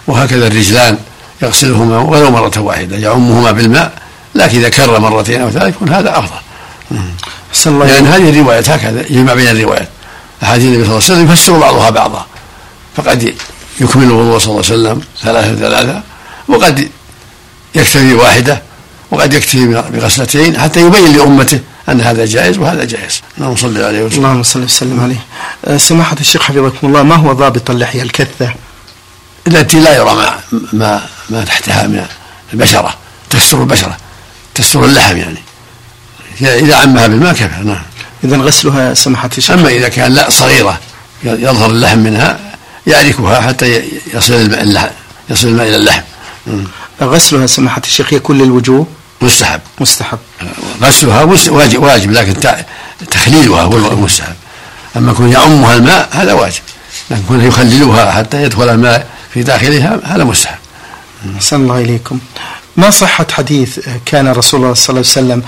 وهكذا 0.08 0.48
الرجلان 0.48 0.98
يغسلهما 1.42 1.98
ولو 1.98 2.32
مرة 2.32 2.60
واحدة 2.60 2.98
يعمهما 2.98 3.52
بالماء 3.52 3.94
لكن 4.36 4.58
إذا 4.58 4.70
كرر 4.70 5.00
مرتين 5.00 5.42
أو 5.42 5.50
ثلاث 5.50 5.68
يكون 5.68 5.90
هذا 5.90 6.20
أفضل. 6.20 6.42
لأن 7.66 7.90
يعني 7.90 8.08
هذه 8.08 8.30
الروايات 8.30 8.70
هكذا 8.70 9.02
يجمع 9.10 9.34
بين 9.34 9.48
الروايات. 9.48 9.90
أحاديث 10.44 10.66
النبي 10.66 10.86
صلى 10.86 10.98
الله 10.98 11.04
عليه 11.04 11.14
وسلم 11.14 11.32
يفسر 11.32 11.60
بعضها 11.60 11.90
بعضا. 11.90 12.26
فقد 12.98 13.36
يكمل 13.82 14.04
الوضوء 14.04 14.38
صلى 14.38 14.52
الله 14.52 14.66
عليه 14.66 14.76
وسلم 14.76 15.02
ثلاثة 15.22 15.56
ثلاثة 15.56 16.02
وقد 16.48 16.90
يكتفي 17.76 18.14
واحدة 18.14 18.62
وقد 19.12 19.34
يكتفي 19.34 19.66
بغسلتين 19.66 20.60
حتى 20.60 20.80
يبين 20.80 21.18
لأمته 21.18 21.60
أن 21.92 22.02
هذا 22.02 22.26
جائز 22.26 22.58
وهذا 22.58 22.84
جائز. 22.84 23.22
اللهم 23.38 23.56
صل 23.56 23.84
عليه 23.84 24.04
وسلم. 24.04 24.26
اللهم 24.26 24.44
صل 24.44 24.64
وسلم 24.64 25.00
عليه. 25.00 25.26
أه، 25.66 25.78
سماحة 25.78 26.18
الشيخ 26.20 26.42
حفظكم 26.42 26.88
الله 26.88 27.04
ما 27.04 27.16
هو 27.16 27.34
ضابط 27.34 27.70
اللحية 27.70 28.02
الكثة؟ 28.02 28.54
التي 29.48 29.80
لا 29.80 29.96
يرى 29.96 30.14
ما 30.16 30.40
ما 30.74 31.02
ما 31.30 31.44
تحتها 31.44 31.88
من 31.88 32.06
البشرة 32.54 32.94
تستر 33.30 33.62
البشرة 33.62 33.98
تستر 34.56 34.86
اللحم 34.86 35.18
يعني. 35.18 35.42
إذا 36.42 36.76
عمها 36.76 37.08
بالماء 37.08 37.34
كفى 37.34 37.64
نعم. 37.64 37.84
إذا 38.24 38.38
غسلها 38.38 38.94
سماحة 38.94 39.30
الشيخ. 39.38 39.52
أما 39.52 39.70
إذا 39.70 39.90
كان 39.90 40.12
لا 40.12 40.30
صغيرة 40.30 40.80
يظهر 41.24 41.70
اللحم 41.70 42.00
منها 42.00 42.40
يعركها 42.88 43.42
حتى 43.42 43.84
يصل 44.14 44.34
الماء 44.34 44.62
اللحم 44.62 44.90
يصل 45.30 45.48
الماء 45.48 45.68
إلى 45.68 45.76
اللحم. 45.76 46.02
غسلها 47.02 47.48
سماحة 47.48 47.82
الشيخ 47.86 48.14
يكون 48.14 48.38
للوجوه؟ 48.38 48.88
مستحب. 49.22 49.62
مستحب. 49.80 50.20
غسلها 50.82 51.24
واجب 51.24 51.84
واجب 51.84 52.12
لكن 52.12 52.34
تخليلها 53.12 53.62
هو 53.62 53.78
المستحب. 53.78 54.36
أما 54.98 55.14
كون 55.14 55.32
يعمها 55.32 55.76
الماء 55.76 56.10
هذا 56.12 56.34
واجب 56.34 56.62
لكن 57.12 57.22
كون 57.28 57.42
يخللها 57.42 58.12
حتى 58.12 58.44
يدخل 58.44 58.70
الماء 58.70 59.08
في 59.34 59.44
داخلها 59.44 60.00
هذا 60.04 60.24
مستحب. 60.24 60.58
أحسن 61.36 61.56
الله 61.56 61.78
إليكم. 61.78 62.20
ما 62.78 62.90
صحة 62.90 63.28
حديث 63.32 63.80
كان 64.06 64.28
رسول 64.28 64.62
الله 64.62 64.74
صلى 64.74 64.90
الله 64.90 65.12
عليه 65.18 65.40
وسلم 65.40 65.44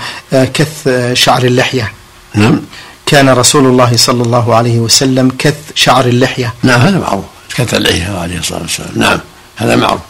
كث 0.54 0.88
شعر 1.12 1.44
اللحية؟ 1.44 1.92
نعم. 2.34 2.60
كان 3.06 3.28
رسول 3.28 3.66
الله 3.66 3.96
صلى 3.96 4.22
الله 4.22 4.54
عليه 4.54 4.78
وسلم 4.78 5.32
كث 5.38 5.56
شعر 5.74 6.04
اللحية؟ 6.04 6.54
نعم 6.62 6.80
هذا 6.80 6.98
معروف. 6.98 7.24
كث 7.56 7.74
اللحية 7.74 8.18
عليه 8.18 8.38
الصلاة 8.38 8.60
والسلام. 8.60 8.90
نعم 8.96 9.18
هذا 9.56 9.76
معروف. 9.76 10.00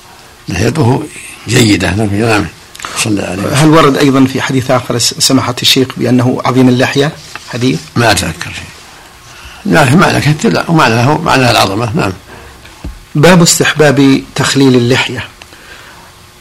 لحيته 0.49 1.03
جيدة 1.49 1.91
نعم. 1.91 2.47
صلى 3.05 3.23
عليه 3.23 3.43
وسلم. 3.43 3.55
هل 3.55 3.69
ورد 3.69 3.97
أيضا 3.97 4.25
في 4.25 4.43
حديث 4.43 4.71
آخر 4.71 4.99
سماحة 4.99 5.55
الشيخ 5.63 5.89
بأنه 5.97 6.41
عظيم 6.45 6.69
اللحية؟ 6.69 7.13
حديث؟ 7.49 7.81
ما 7.97 8.11
أتذكر. 8.11 8.53
شيء 8.55 8.65
لكن 9.67 9.99
معنى 9.99 10.21
كثير 10.21 10.53
لا 10.53 10.71
ومعناه 10.71 11.19
معناه 11.19 11.51
العظمة. 11.51 11.97
نعم. 11.97 12.13
باب 13.15 13.43
استحباب 13.43 14.23
تخليل 14.35 14.75
اللحية. 14.75 15.25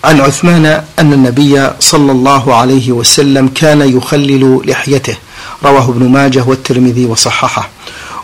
عن 0.03 0.21
عثمان 0.21 0.65
أن 0.99 1.13
النبي 1.13 1.69
صلى 1.79 2.11
الله 2.11 2.55
عليه 2.55 2.91
وسلم 2.91 3.47
كان 3.47 3.97
يخلل 3.97 4.61
لحيته. 4.65 5.15
رواه 5.63 5.89
ابن 5.89 6.09
ماجه 6.09 6.43
والترمذي 6.47 7.05
وصححه. 7.05 7.69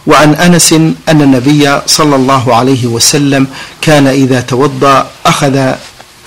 وعن 0.07 0.33
أنس 0.33 0.73
أن 0.73 0.95
النبي 1.09 1.79
صلى 1.85 2.15
الله 2.15 2.55
عليه 2.55 2.85
وسلم 2.85 3.47
كان 3.81 4.07
إذا 4.07 4.41
توضأ 4.41 5.07
أخذ 5.25 5.73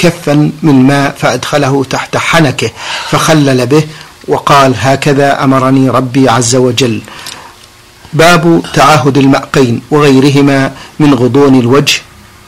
كفا 0.03 0.51
من 0.63 0.87
ماء 0.87 1.15
فأدخله 1.19 1.85
تحت 1.91 2.17
حنكه 2.17 2.71
فخلل 3.11 3.67
به 3.67 3.83
وقال 4.29 4.75
هكذا 4.79 5.45
أمرني 5.45 5.91
ربي 5.91 6.29
عز 6.29 6.57
وجل. 6.57 7.01
باب 8.13 8.63
تعاهد 8.75 9.19
المأقين 9.19 9.83
وغيرهما 9.91 10.73
من 11.01 11.15
غضون 11.15 11.55
الوجه 11.55 12.01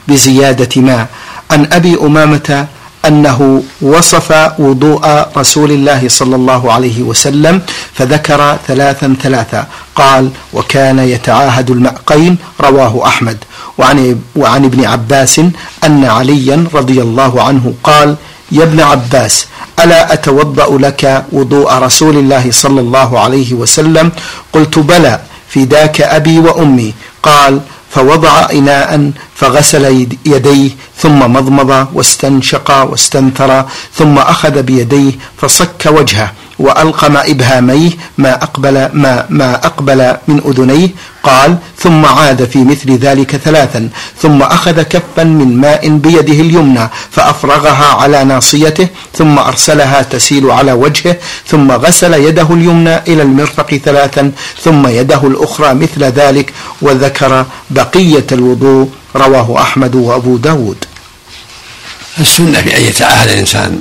بزيادة 0.08 0.80
ماء 0.82 1.06
عن 1.50 1.68
أبي 1.72 1.94
أمامة 1.96 2.66
أنه 3.06 3.62
وصف 3.82 4.28
وضوء 4.58 5.04
رسول 5.36 5.70
الله 5.72 6.08
صلى 6.08 6.36
الله 6.36 6.72
عليه 6.72 7.02
وسلم 7.02 7.62
فذكر 7.94 8.58
ثلاثا 8.68 9.16
ثلاثا 9.22 9.66
قال 9.96 10.30
وكان 10.52 10.98
يتعاهد 10.98 11.70
المأقين 11.70 12.36
رواه 12.60 13.06
أحمد. 13.06 13.38
وعن, 13.78 14.18
وعن 14.36 14.64
ابن 14.64 14.84
عباس 14.84 15.40
أن 15.84 16.04
عليا 16.04 16.66
رضي 16.74 17.02
الله 17.02 17.42
عنه 17.42 17.74
قال 17.82 18.16
يا 18.52 18.62
ابن 18.62 18.80
عباس 18.80 19.46
ألا 19.82 20.12
أتوضأ 20.12 20.78
لك 20.78 21.24
وضوء 21.32 21.72
رسول 21.72 22.16
الله 22.16 22.50
صلى 22.50 22.80
الله 22.80 23.20
عليه 23.20 23.54
وسلم؟ 23.54 24.12
قلت 24.52 24.78
بلى 24.78 25.20
فداك 25.48 26.00
أبي 26.00 26.38
وأمي. 26.38 26.94
قال 27.22 27.60
فوضع 27.94 28.50
إناء 28.52 29.10
فغسل 29.36 30.06
يديه 30.26 30.70
ثم 30.98 31.18
مضمض 31.32 31.86
واستنشق 31.94 32.70
واستنثر 32.90 33.64
ثم 33.98 34.18
أخذ 34.18 34.62
بيديه 34.62 35.12
فصك 35.38 35.86
وجهه 35.86 36.32
وألقم 36.64 37.16
إبهاميه 37.16 37.90
ما 38.18 38.32
أقبل 38.46 38.74
ما 39.02 39.26
ما 39.30 39.50
أقبل 39.54 40.00
من 40.28 40.38
أذنيه. 40.48 40.88
قال 41.24 41.56
ثم 41.78 42.04
عاد 42.06 42.44
في 42.44 42.58
مثل 42.64 42.88
ذلك 43.06 43.36
ثلاثا 43.36 43.88
ثم 44.22 44.42
أخذ 44.42 44.82
كفا 44.82 45.24
من 45.24 45.60
ماء 45.60 45.88
بيده 45.88 46.32
اليمنى 46.32 46.88
فأفرغها 47.10 47.86
على 48.00 48.24
ناصيته 48.24 48.88
ثم 49.18 49.38
أرسلها 49.38 50.02
تسيل 50.02 50.50
على 50.50 50.72
وجهه 50.72 51.16
ثم 51.46 51.72
غسل 51.72 52.14
يده 52.14 52.48
اليمنى 52.50 52.96
إلى 52.96 53.22
المرفق 53.22 53.74
ثلاثا 53.74 54.32
ثم 54.64 54.86
يده 54.86 55.22
الأخرى 55.26 55.74
مثل 55.74 56.04
ذلك 56.04 56.52
وذكر 56.82 57.46
بقية 57.70 58.26
الوضوء. 58.32 58.88
رواه 59.16 59.62
أحمد 59.62 59.94
وأبو 59.94 60.36
داود. 60.36 60.84
السنة 62.20 62.60
في 62.62 62.76
أن 62.76 62.82
يتعاهد 62.82 63.28
الإنسان 63.28 63.80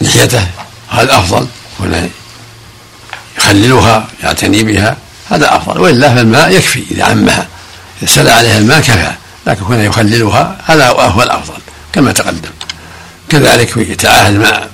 لحيته 0.00 0.46
هذا 1.02 1.18
أفضل؟ 1.18 1.46
ولا 1.80 2.08
يخللها 3.38 4.08
يعتني 4.22 4.62
بها؟ 4.62 4.96
هذا 5.30 5.56
أفضل. 5.56 5.80
وإلا 5.80 6.14
فالماء 6.14 6.50
يكفي 6.50 6.84
إذا 6.90 7.04
عمها. 7.04 7.46
إذا 8.02 8.10
سل 8.10 8.28
عليها 8.28 8.58
الماء 8.58 8.80
كفى 8.80 9.12
لكن 9.46 9.64
كون 9.64 9.80
يخللها 9.80 10.58
هذا 10.64 10.88
هو 10.88 11.22
الأفضل 11.22 11.58
كما 11.92 12.12
تقدم. 12.12 12.50
كذلك 13.28 13.76
يتعاهد 13.76 14.34
ماء 14.34 14.70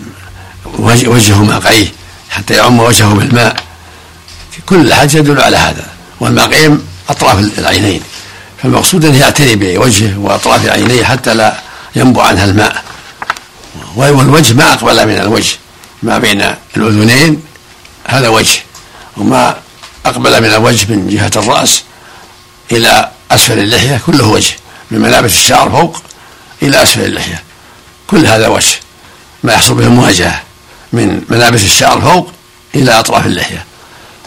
وجهه 0.78 1.44
ماقيه 1.44 1.86
حتى 2.30 2.54
يعم 2.54 2.80
وجهه 2.80 3.14
بالماء. 3.14 3.56
كل 4.66 4.94
حاجة 4.94 5.16
يدل 5.16 5.40
على 5.40 5.56
هذا. 5.56 5.86
والماقيم 6.20 6.86
أطراف 7.08 7.58
العينين. 7.58 8.02
فالمقصود 8.62 9.04
أنه 9.04 9.18
يعتني 9.18 9.56
بوجهه 9.56 10.18
وأطراف 10.18 10.66
عينيه 10.66 11.04
حتى 11.04 11.34
لا 11.34 11.54
ينبع 11.96 12.26
عنها 12.26 12.44
الماء. 12.44 12.84
والوجه 13.96 14.54
ما 14.54 14.72
أقبل 14.72 15.06
من 15.06 15.20
الوجه. 15.20 15.56
ما 16.02 16.18
بين 16.18 16.54
الأذنين 16.76 17.42
هذا 18.06 18.28
وجه. 18.28 18.58
وما 19.16 19.56
أقبل 20.06 20.40
من 20.42 20.48
الوجه 20.48 20.92
من 20.92 21.08
جهة 21.08 21.30
الرأس 21.36 21.82
إلى 22.72 23.10
أسفل 23.30 23.58
اللحية 23.58 24.00
كله 24.06 24.26
وجه. 24.26 24.56
من 24.90 25.00
ملابس 25.00 25.32
الشعر 25.32 25.70
فوق 25.70 26.02
إلى 26.62 26.82
أسفل 26.82 27.04
اللحية. 27.04 27.42
كل 28.06 28.26
هذا 28.26 28.48
وجه. 28.48 28.76
ما 29.42 29.52
يحصل 29.52 29.74
به 29.74 29.86
المواجهة 29.86 30.42
من 30.92 31.22
ملابس 31.28 31.62
الشعر 31.62 32.00
فوق 32.00 32.32
إلى 32.74 32.90
أطراف 32.90 33.26
اللحية. 33.26 33.64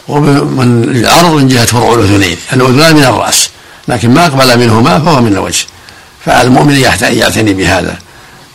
ومن 0.07 0.83
العرض 0.83 1.31
من 1.31 1.47
جهة 1.47 1.65
فروع 1.65 1.93
الأذنين. 1.93 2.37
الأذنان 2.53 2.95
من 2.95 3.03
الرأس. 3.03 3.49
لكن 3.87 4.09
ما 4.13 4.25
أقبل 4.25 4.59
منهما 4.59 4.99
فهو 4.99 5.21
من 5.21 5.33
الوجه. 5.33 5.65
فعلى 6.25 6.47
المؤمن 6.47 6.79
يعتني 7.01 7.53
بهذا. 7.53 7.97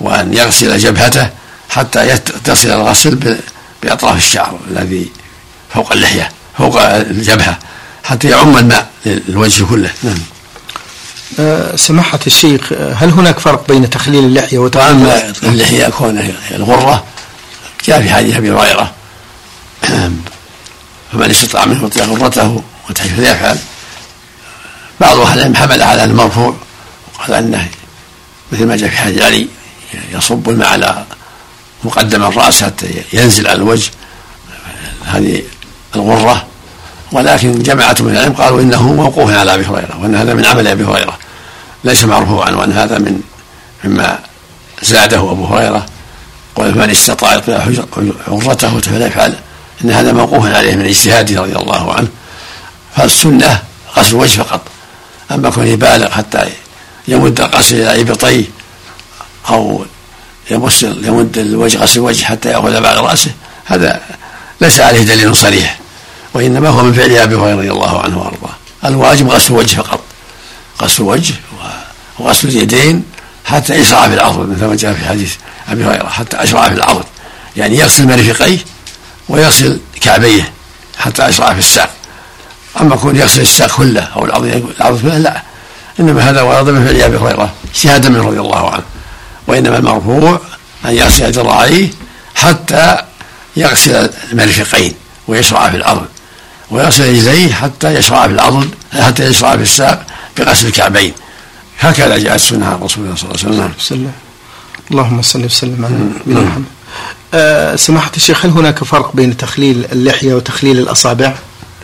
وأن 0.00 0.34
يغسل 0.34 0.78
جبهته 0.78 1.30
حتى 1.70 2.18
تصل 2.44 2.68
الغسل 2.68 3.38
بأطراف 3.82 4.16
الشعر 4.16 4.58
الذي 4.70 5.10
فوق 5.74 5.92
اللحية 5.92 6.30
فوق 6.58 6.82
الجبهة 6.82 7.58
حتى 8.04 8.28
يعم 8.28 8.56
الماء 8.56 8.90
للوجه 9.06 9.64
كله. 9.64 9.90
نعم. 10.02 10.18
أه 11.38 11.76
سماحة 11.76 12.18
الشيخ 12.26 12.72
هل 12.72 13.10
هناك 13.10 13.38
فرق 13.38 13.68
بين 13.68 13.90
تخليل 13.90 14.24
اللحية 14.24 14.58
وتخليل 14.58 15.08
اللحية 15.42 15.88
كون 15.88 16.34
الغرة 16.50 17.04
جاء 17.84 18.02
في 18.02 18.10
حديث 18.10 18.36
أبي 18.36 18.50
هريرة 18.50 18.92
فمن 21.12 21.30
استطاع 21.30 21.64
منه 21.64 21.86
يطيع 21.86 22.04
غرته 22.04 22.62
فليفعل 22.94 23.58
بعض 25.00 25.18
أهل 25.18 25.38
العلم 25.38 25.56
حمل 25.56 25.82
على 25.82 26.04
المرفوع 26.04 26.56
وقال 27.14 27.34
أنه 27.34 27.68
مثل 28.52 28.66
ما 28.66 28.76
جاء 28.76 28.90
في 28.90 28.96
حديث 28.96 29.22
علي 29.22 29.48
يصب 30.12 30.48
الماء 30.48 30.68
على 30.68 31.04
مقدم 31.84 32.24
الرأس 32.24 32.62
حتى 32.62 32.86
ينزل 33.12 33.46
على 33.46 33.56
الوجه 33.56 33.90
هذه 35.04 35.42
الغرة. 35.96 36.46
ولكن 37.12 37.62
جماعة 37.62 37.96
من 38.00 38.12
العلم 38.12 38.32
قالوا 38.32 38.60
إنه 38.60 38.92
موقوف 38.92 39.32
على 39.32 39.54
أبي 39.54 39.66
هريرة 39.66 39.98
وأن 40.00 40.14
هذا 40.14 40.34
من 40.34 40.44
عمل 40.44 40.68
أبي 40.68 40.84
هريرة. 40.84 41.18
ليس 41.84 42.04
مرفوعا 42.04 42.50
وأن 42.50 42.72
هذا 42.72 42.98
من 42.98 43.20
مما 43.84 44.18
زاده 44.82 45.18
أبو 45.18 45.44
هريرة. 45.44 45.86
قال 46.56 46.78
من 46.78 46.90
استطاع 46.90 47.34
يطلع 47.34 47.60
حرته 48.26 48.80
فليفعل 48.80 49.34
إن 49.84 49.90
هذا 49.90 50.12
موقوف 50.12 50.46
عليه 50.46 50.74
من 50.74 50.86
اجتهاده 50.86 51.42
رضي 51.42 51.56
الله 51.56 51.94
عنه. 51.94 52.08
فالسنة 52.96 53.62
غسل 53.96 54.16
الوجه 54.16 54.42
فقط. 54.42 54.60
أما 55.30 55.50
كونه 55.50 55.68
يبالغ 55.68 56.10
حتى 56.10 56.48
يمد 57.08 57.40
القصر 57.40 57.74
إلى 57.74 58.00
إبطيه 58.00 58.44
أو 59.50 59.84
يمس 60.50 60.82
يمد 60.82 61.38
الوجه 61.38 61.78
غسل 61.78 61.98
الوجه 61.98 62.24
حتى 62.24 62.48
يأخذ 62.48 62.80
بعض 62.80 62.98
رأسه. 62.98 63.30
هذا 63.64 64.00
ليس 64.60 64.80
عليه 64.80 65.02
دليل 65.02 65.36
صريح 65.36 65.78
وإنما 66.34 66.68
هو 66.68 66.82
من 66.82 66.92
فعل 66.92 67.16
أبي 67.16 67.34
هريرة 67.34 67.56
رضي 67.56 67.70
الله 67.70 68.02
عنه 68.02 68.18
وأرضاه. 68.18 68.56
الواجب 68.84 69.28
غسل 69.28 69.54
الوجه 69.54 69.76
فقط. 69.76 70.00
غسل 70.82 71.02
الوجه 71.02 71.34
وغسل 72.18 72.48
اليدين 72.48 73.04
حتى 73.44 73.74
يشرع 73.74 74.08
في 74.08 74.14
العضد 74.14 74.48
مثل 74.48 74.64
ما 74.64 74.76
جاء 74.76 74.94
في 74.94 75.04
حديث 75.04 75.34
أبي 75.68 75.84
هريرة 75.84 76.08
حتى 76.08 76.42
أشرع 76.42 76.68
في 76.68 76.74
العضد 76.74 77.04
يعني 77.56 77.78
يغسل 77.78 78.06
مرفقيه 78.06 78.58
ويغسل 79.28 79.80
كعبيه 80.00 80.52
حتى 80.98 81.28
أشرع 81.28 81.52
في 81.52 81.58
الساق. 81.58 81.90
أما 82.80 82.96
كون 82.96 83.16
يغسل 83.16 83.40
الساق 83.40 83.76
كله 83.76 84.00
أو 84.00 84.24
العضد 84.24 85.00
كله 85.02 85.18
لا. 85.18 85.42
إنما 86.00 86.30
هذا 86.30 86.42
ورد 86.42 86.68
من 86.68 86.84
فعل 86.86 87.02
أبي 87.02 87.16
هريرة 87.16 87.52
شهادة 87.74 88.08
منه 88.08 88.26
رضي 88.26 88.40
الله 88.40 88.70
عنه. 88.70 88.82
وإنما 89.48 89.78
المرفوع 89.78 90.40
أن 90.84 90.94
يغسل 90.94 91.32
ذراعيه 91.32 91.88
حتى 92.34 92.96
يغسل 93.56 94.10
المرفقين 94.32 94.94
ويشرع 95.28 95.70
في 95.70 95.76
الأرض 95.76 96.06
ويغسل 96.70 97.12
رجليه 97.12 97.52
حتى 97.52 97.94
يشرع 97.94 98.26
في 98.26 98.32
العضد 98.32 98.70
حتى 98.92 99.24
يشرع 99.24 99.56
في 99.56 99.62
الساق 99.62 100.06
بغسل 100.38 100.66
الكعبين. 100.66 101.12
هكذا 101.80 102.18
جاءت 102.18 102.34
السنة 102.34 102.66
عن 102.66 102.78
رسول 102.82 103.04
الله 103.04 103.16
صلى 103.16 103.30
الله 103.30 103.62
عليه 103.62 103.74
وسلم. 103.78 104.12
اللهم 104.90 105.22
صل 105.22 105.44
وسلم 105.44 105.84
على 105.84 105.94
نبينا 105.94 106.40
محمد. 106.40 106.64
أه 107.34 107.76
سماحة 107.76 108.10
الشيخ 108.16 108.44
هل 108.44 108.50
هناك 108.50 108.84
فرق 108.84 109.16
بين 109.16 109.36
تخليل 109.36 109.86
اللحية 109.92 110.34
وتخليل 110.34 110.78
الأصابع؟ 110.78 111.34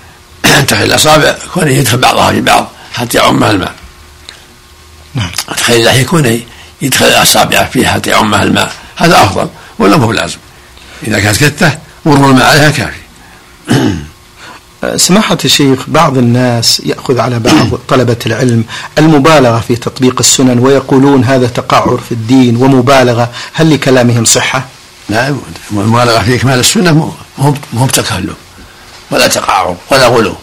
تخليل 0.69 0.87
الأصابع 0.87 1.37
كونه 1.55 1.71
يدخل 1.71 1.99
بعضها 1.99 2.33
في 2.33 2.41
بعض 2.41 2.69
حتى 2.93 3.19
يعمها 3.19 3.51
الماء. 3.51 3.75
نعم. 5.15 5.31
تخليل 5.57 5.81
اللحية 5.81 6.05
كونه 6.05 6.41
يدخل 6.83 7.07
الأصابع 7.07 7.65
فيها 7.65 7.93
حتى 7.93 8.11
يعمها 8.11 8.43
الماء. 8.43 8.73
هذا 8.97 9.17
أفضل. 9.17 9.49
ولا 9.79 9.97
هو 9.97 10.13
لازم 10.13 10.37
إذا 11.07 11.21
كانت 11.21 11.45
كتة 11.45 11.79
مروا 12.07 12.31
الماء 12.31 12.47
عليها 12.47 12.71
كافي. 12.71 13.05
سماحة 14.97 15.39
الشيخ 15.45 15.79
بعض 15.89 16.19
الناس 16.19 16.83
يأخذ 16.85 17.19
على 17.19 17.39
بعض 17.39 17.69
طلبة 17.89 18.17
العلم 18.27 18.65
المبالغة 18.99 19.65
في 19.69 19.77
تطبيق 19.77 20.15
السنن 20.21 20.59
ويقولون 20.59 21.25
هذا 21.25 21.47
تقعر 21.47 22.01
في 22.09 22.13
الدين 22.13 22.57
ومبالغة. 22.57 23.31
هل 23.53 23.75
لكلامهم 23.75 24.25
صحة؟ 24.25 24.65
نعم 25.09 25.37
المبالغة 25.73 26.19
في 26.19 26.35
إكمال 26.35 26.59
السنة 26.59 27.13
مو 27.73 27.85
بتكلف 27.87 28.35
ولا 29.11 29.27
تقعر 29.27 29.77
ولا 29.91 30.07
غلو. 30.07 30.35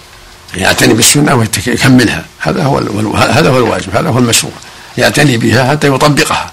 يعتني 0.56 0.94
بالسنة 0.94 1.36
ويكملها 1.36 2.26
هذا 2.40 2.64
هو 2.64 2.78
هذا 3.16 3.50
هو 3.50 3.58
الواجب 3.58 3.96
هذا 3.96 4.10
هو 4.10 4.18
المشروع. 4.18 4.54
يعتني 4.98 5.38
بها 5.38 5.72
حتى 5.72 5.88
يطبقها. 5.88 6.52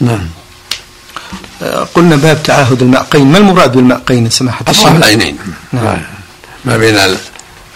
نعم. 0.00 0.28
قلنا 1.94 2.16
باب 2.16 2.42
تعاهد 2.42 2.82
المعقين 2.82 3.26
ما 3.26 3.38
المراد 3.38 3.72
بالمعقين 3.72 4.30
سماحة 4.30 4.64
الشيخ؟ 4.68 4.86
أطراف 4.86 4.96
العينين. 4.96 5.38
نعم. 5.72 5.98
ما 6.64 6.76
بين 6.76 6.98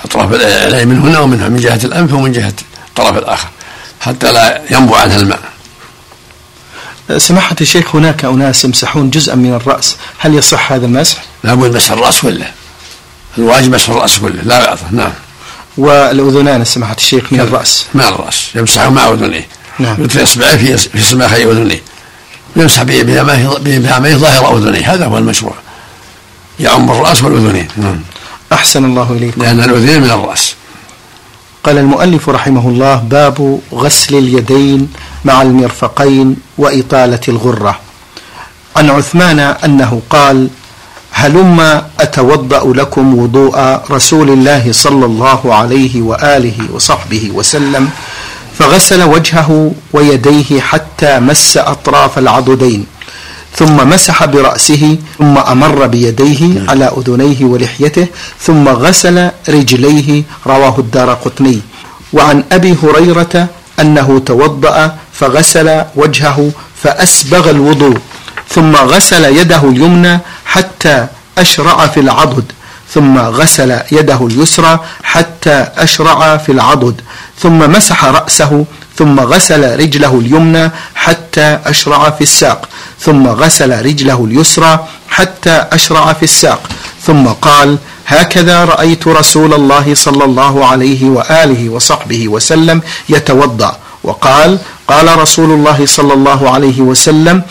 أطراف 0.04 0.32
العين 0.32 0.88
من 0.88 0.98
هنا 0.98 1.18
ومنها 1.18 1.48
من 1.48 1.56
جهة 1.56 1.80
الأنف 1.84 2.12
ومن 2.12 2.32
جهة 2.32 2.54
الطرف 2.88 3.18
الآخر 3.18 3.48
حتى 4.00 4.32
لا 4.32 4.62
ينبع 4.70 4.96
عنها 4.98 5.16
الماء. 5.16 5.40
سماحة 7.16 7.56
الشيخ 7.60 7.96
هناك 7.96 8.24
أناس 8.24 8.64
يمسحون 8.64 9.10
جزءا 9.10 9.34
من 9.34 9.54
الرأس. 9.54 9.96
هل 10.18 10.34
يصح 10.34 10.72
هذا 10.72 10.86
المسح؟ 10.86 11.24
لابد 11.44 11.76
مسح 11.76 11.90
الرأس 11.90 12.20
كله 12.20 12.50
الواجب 13.38 13.74
مسح 13.74 13.90
الرأس 13.90 14.18
كله 14.18 14.42
لا 14.42 14.66
بعضه 14.66 14.82
نعم. 14.90 15.12
والأذنان 15.76 16.64
سماحة 16.64 16.96
الشيخ 16.98 17.32
من 17.32 17.40
الرأس. 17.40 17.86
مع 17.94 18.08
الرأس. 18.08 18.48
يمسح 18.54 18.88
مع 18.88 19.08
أذنيه. 19.08 19.48
نعم. 19.82 19.96
يدخل 19.98 20.22
إصبعيه 20.22 20.56
في 20.56 20.76
في 20.76 21.00
سماخي 21.00 21.44
أذنيه 21.44 21.82
يمسح 22.56 22.82
بأمامه 22.82 24.16
ظاهر 24.16 24.58
أذنيه 24.58 24.94
هذا 24.94 25.06
هو 25.06 25.18
المشروع. 25.18 25.54
يعم 26.60 26.90
الرأس 26.90 27.22
والأذنين 27.24 27.68
نعم. 27.76 28.00
أحسن 28.52 28.84
الله 28.84 29.12
إليكم. 29.12 29.42
لأن 29.42 29.60
الأذنين 29.60 30.00
من 30.02 30.10
الرأس. 30.10 30.54
قال 31.64 31.78
المؤلف 31.78 32.28
رحمه 32.28 32.68
الله 32.68 32.94
باب 32.96 33.60
غسل 33.74 34.14
اليدين 34.18 34.88
مع 35.24 35.42
المرفقين 35.42 36.36
وإطالة 36.58 37.20
الغرة. 37.28 37.78
عن 38.76 38.90
عثمان 38.90 39.38
أنه 39.38 40.02
قال 40.10 40.48
هلم 41.12 41.82
أتوضأ 42.00 42.72
لكم 42.74 43.18
وضوء 43.18 43.80
رسول 43.90 44.30
الله 44.30 44.72
صلى 44.72 45.06
الله 45.06 45.54
عليه 45.54 46.02
وآله 46.02 46.58
وصحبه 46.72 47.30
وسلم 47.34 47.90
فغسل 48.62 49.02
وجهه 49.02 49.72
ويديه 49.92 50.60
حتى 50.60 51.18
مس 51.20 51.56
أطراف 51.56 52.18
العضدين 52.18 52.86
ثم 53.56 53.76
مسح 53.88 54.24
برأسه 54.24 54.96
ثم 55.18 55.38
أمر 55.38 55.86
بيديه. 55.86 56.70
على 56.70 56.92
أذنيه 56.98 57.44
ولحيته 57.44 58.06
ثم 58.40 58.68
غسل 58.68 59.30
رجليه 59.48 60.22
رواه 60.46 60.74
الدار 60.78 61.14
قطني 61.14 61.60
وعن 62.12 62.44
أبي 62.52 62.76
هريرة 62.82 63.46
أنه 63.80 64.18
توضأ 64.26 64.94
فغسل 65.12 65.82
وجهه 65.96 66.50
فأسبغ 66.82 67.50
الوضوء 67.50 67.98
ثم 68.48 68.76
غسل 68.76 69.24
يده 69.24 69.62
اليمنى 69.64 70.18
حتى 70.46 71.06
أشرع 71.38 71.86
في 71.86 72.00
العضد 72.00 72.44
ثم 72.94 73.18
غسل 73.18 73.80
يده 73.92 74.26
اليسرى 74.26 74.80
حتى 75.02 75.68
أشرع 75.76 76.36
في 76.36 76.52
العضد 76.52 77.00
ثم 77.38 77.58
مسح 77.58 78.04
رأسه 78.04 78.64
ثم 78.96 79.20
غسل 79.20 79.78
رجله 79.78 80.18
اليمنى 80.18 80.70
حتى 80.94 81.58
أشرع 81.66 82.10
في 82.10 82.20
الساق 82.20 82.68
ثم 83.00 83.26
غسل 83.28 83.84
رجله 83.84 84.24
اليسرى 84.24 84.86
حتى 85.08 85.66
أشرع 85.72 86.12
في 86.12 86.22
الساق 86.22 86.60
ثم 87.06 87.26
قال 87.26 87.78
هكذا 88.06 88.64
رأيت 88.64 89.08
رسول 89.08 89.54
الله 89.54 89.94
صلى 89.94 90.24
الله 90.24 90.66
عليه 90.66 91.10
وآله 91.10 91.68
وصحبه 91.68 92.28
وسلم 92.28 92.82
يتوضأ. 93.08 93.76
وقال 94.04 94.58
قال 94.92 95.18
رسول 95.18 95.50
الله 95.56 95.86
صلى 95.86 96.14
الله 96.18 96.50
عليه 96.50 96.80
وسلم 96.80 97.42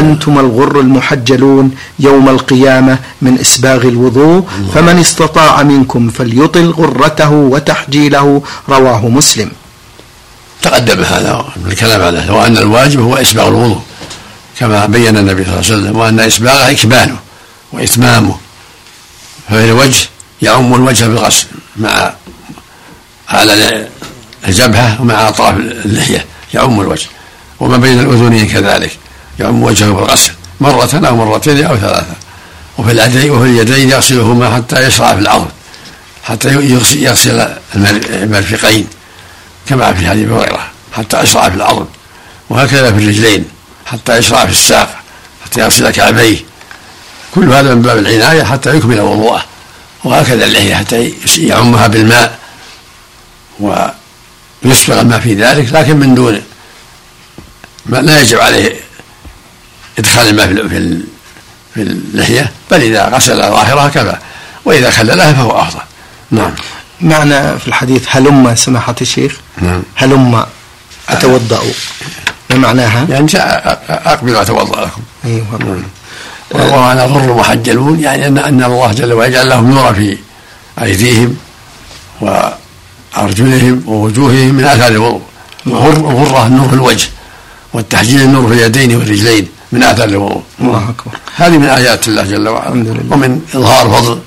أنتم 0.00 0.38
الغر 0.38 0.80
المحجلون 0.80 1.66
يوم 1.98 2.28
القيامة 2.28 2.98
من 3.22 3.38
إسباغ 3.40 3.80
الوضوء 3.82 4.48
فمن 4.74 4.98
استطاع 4.98 5.62
منكم 5.62 6.02
فليطل 6.16 6.70
غرته 6.70 7.30
وتحجيله 7.30 8.42
رواه 8.68 9.08
مسلم. 9.08 9.50
تقدم 10.62 11.00
هذا 11.02 11.44
الكلام 11.66 12.00
على 12.02 12.30
وأن 12.30 12.56
الواجب 12.58 13.00
هو 13.00 13.14
إسباغ 13.16 13.48
الوضوء 13.48 13.82
كما 14.58 14.86
بين 14.86 15.16
النبي 15.16 15.44
صلى 15.44 15.52
الله 15.52 15.64
عليه 15.64 15.74
وسلم 15.76 15.96
وأن 15.96 16.20
إسباغه 16.20 16.70
إكماله 16.70 17.16
وإتمامه 17.72 18.36
ففي 19.48 19.64
الوجه 19.70 20.08
يعم 20.42 20.74
الوجه 20.74 21.04
بالغسل 21.04 21.46
مع 21.76 22.12
على 23.28 23.54
الجبهة 24.48 25.02
ومع 25.02 25.28
أطراف 25.28 25.54
اللحية. 25.56 26.24
يعم 26.54 26.80
الوجه 26.80 27.06
وما 27.60 27.76
بين 27.76 28.00
الأذنين 28.00 28.48
كذلك 28.48 28.98
يعم 29.40 29.62
وجهه 29.62 29.90
بالغسل 29.90 30.32
مرة 30.60 31.08
أو 31.08 31.16
مرتين 31.16 31.64
أو 31.64 31.76
ثلاثة 31.76 32.14
وفي 32.78 32.92
اليدين 32.92 33.30
وفي 33.30 33.44
اليدين 33.44 33.90
يغسلهما 33.90 34.54
حتى 34.56 34.86
يشرع 34.86 35.14
في 35.14 35.20
العظم 35.20 35.48
حتى 36.24 36.48
يغسل 36.94 37.56
المرفقين 37.74 38.86
كما 39.68 39.92
في 39.92 40.08
حديث 40.08 40.28
هريرة 40.28 40.70
حتى 40.92 41.22
أشرع 41.22 41.48
في 41.48 41.56
العظم 41.56 41.84
وهكذا 42.50 42.92
في 42.92 42.98
الرجلين 42.98 43.44
حتى 43.86 44.16
يشرع 44.16 44.44
في 44.44 44.52
الساق 44.52 45.02
حتى 45.44 45.60
يغسل 45.60 45.90
كعبيه 45.90 46.38
كل 47.34 47.52
هذا 47.52 47.74
من 47.74 47.82
باب 47.82 47.98
العناية 47.98 48.42
حتى 48.42 48.76
يكمل 48.76 49.00
وضوءه 49.00 49.44
وهكذا 50.04 50.44
اللحية 50.44 50.74
حتى 50.74 51.12
يعمها 51.38 51.86
بالماء 51.86 52.38
ويسبغ 54.64 55.00
الماء 55.00 55.20
في 55.20 55.34
ذلك 55.34 55.72
لكن 55.72 55.96
من 55.96 56.14
دون 56.14 56.42
ما 57.86 57.96
لا 57.98 58.20
يجب 58.20 58.38
عليه 58.38 58.76
إدخال 59.98 60.28
الماء 60.28 60.68
في 60.68 61.00
في 61.74 61.82
اللحية 61.82 62.52
بل 62.70 62.82
إذا 62.82 63.08
غسل 63.08 63.36
ظاهرها 63.36 63.88
كفى 63.88 64.16
وإذا 64.64 64.90
خللها 64.90 65.32
فهو 65.32 65.50
أفضل. 65.50 65.80
نعم. 66.30 66.54
معنى 67.00 67.58
في 67.58 67.68
الحديث 67.68 68.06
هلم 68.08 68.54
سماحة 68.54 68.94
الشيخ؟ 69.00 69.36
نعم. 69.62 69.82
هلم 69.94 70.46
أتوضأ. 71.08 71.62
ما 72.50 72.56
معناها؟ 72.56 73.06
يعني 73.08 73.26
أقبل 73.88 74.36
وأتوضأ 74.36 74.84
لكم. 74.84 75.02
أيوه. 75.24 75.58
نعم. 75.60 75.82
وأنا 76.50 77.04
غر 77.04 77.34
محجلون 77.34 78.00
يعني 78.00 78.26
أن 78.26 78.38
أن 78.38 78.64
الله 78.64 78.92
جل 78.92 79.12
وعلا 79.12 79.30
جعل 79.32 79.48
لهم 79.48 79.70
نورا 79.70 79.92
في 79.92 80.18
أيديهم 80.82 81.36
وأرجلهم 83.16 83.82
ووجوههم 83.86 84.54
من 84.54 84.64
آثار 84.64 84.88
الوضوء 84.88 85.22
الغرة 85.66 86.46
النور 86.46 86.68
في 86.68 86.74
الوجه 86.74 87.08
والتحجيل 87.72 88.20
النور 88.20 88.48
في 88.48 88.54
اليدين 88.54 88.96
والرجلين 88.96 89.48
من 89.72 89.82
آثار 89.82 90.08
الوضوء 90.08 90.42
الله 90.60 90.88
أكبر. 90.88 91.12
هذه 91.36 91.58
من 91.58 91.68
آيات 91.68 92.08
الله 92.08 92.22
جل 92.22 92.48
وعلا. 92.48 92.70
ومن 93.10 93.40
إظهار 93.54 93.90
فضل 93.90 94.18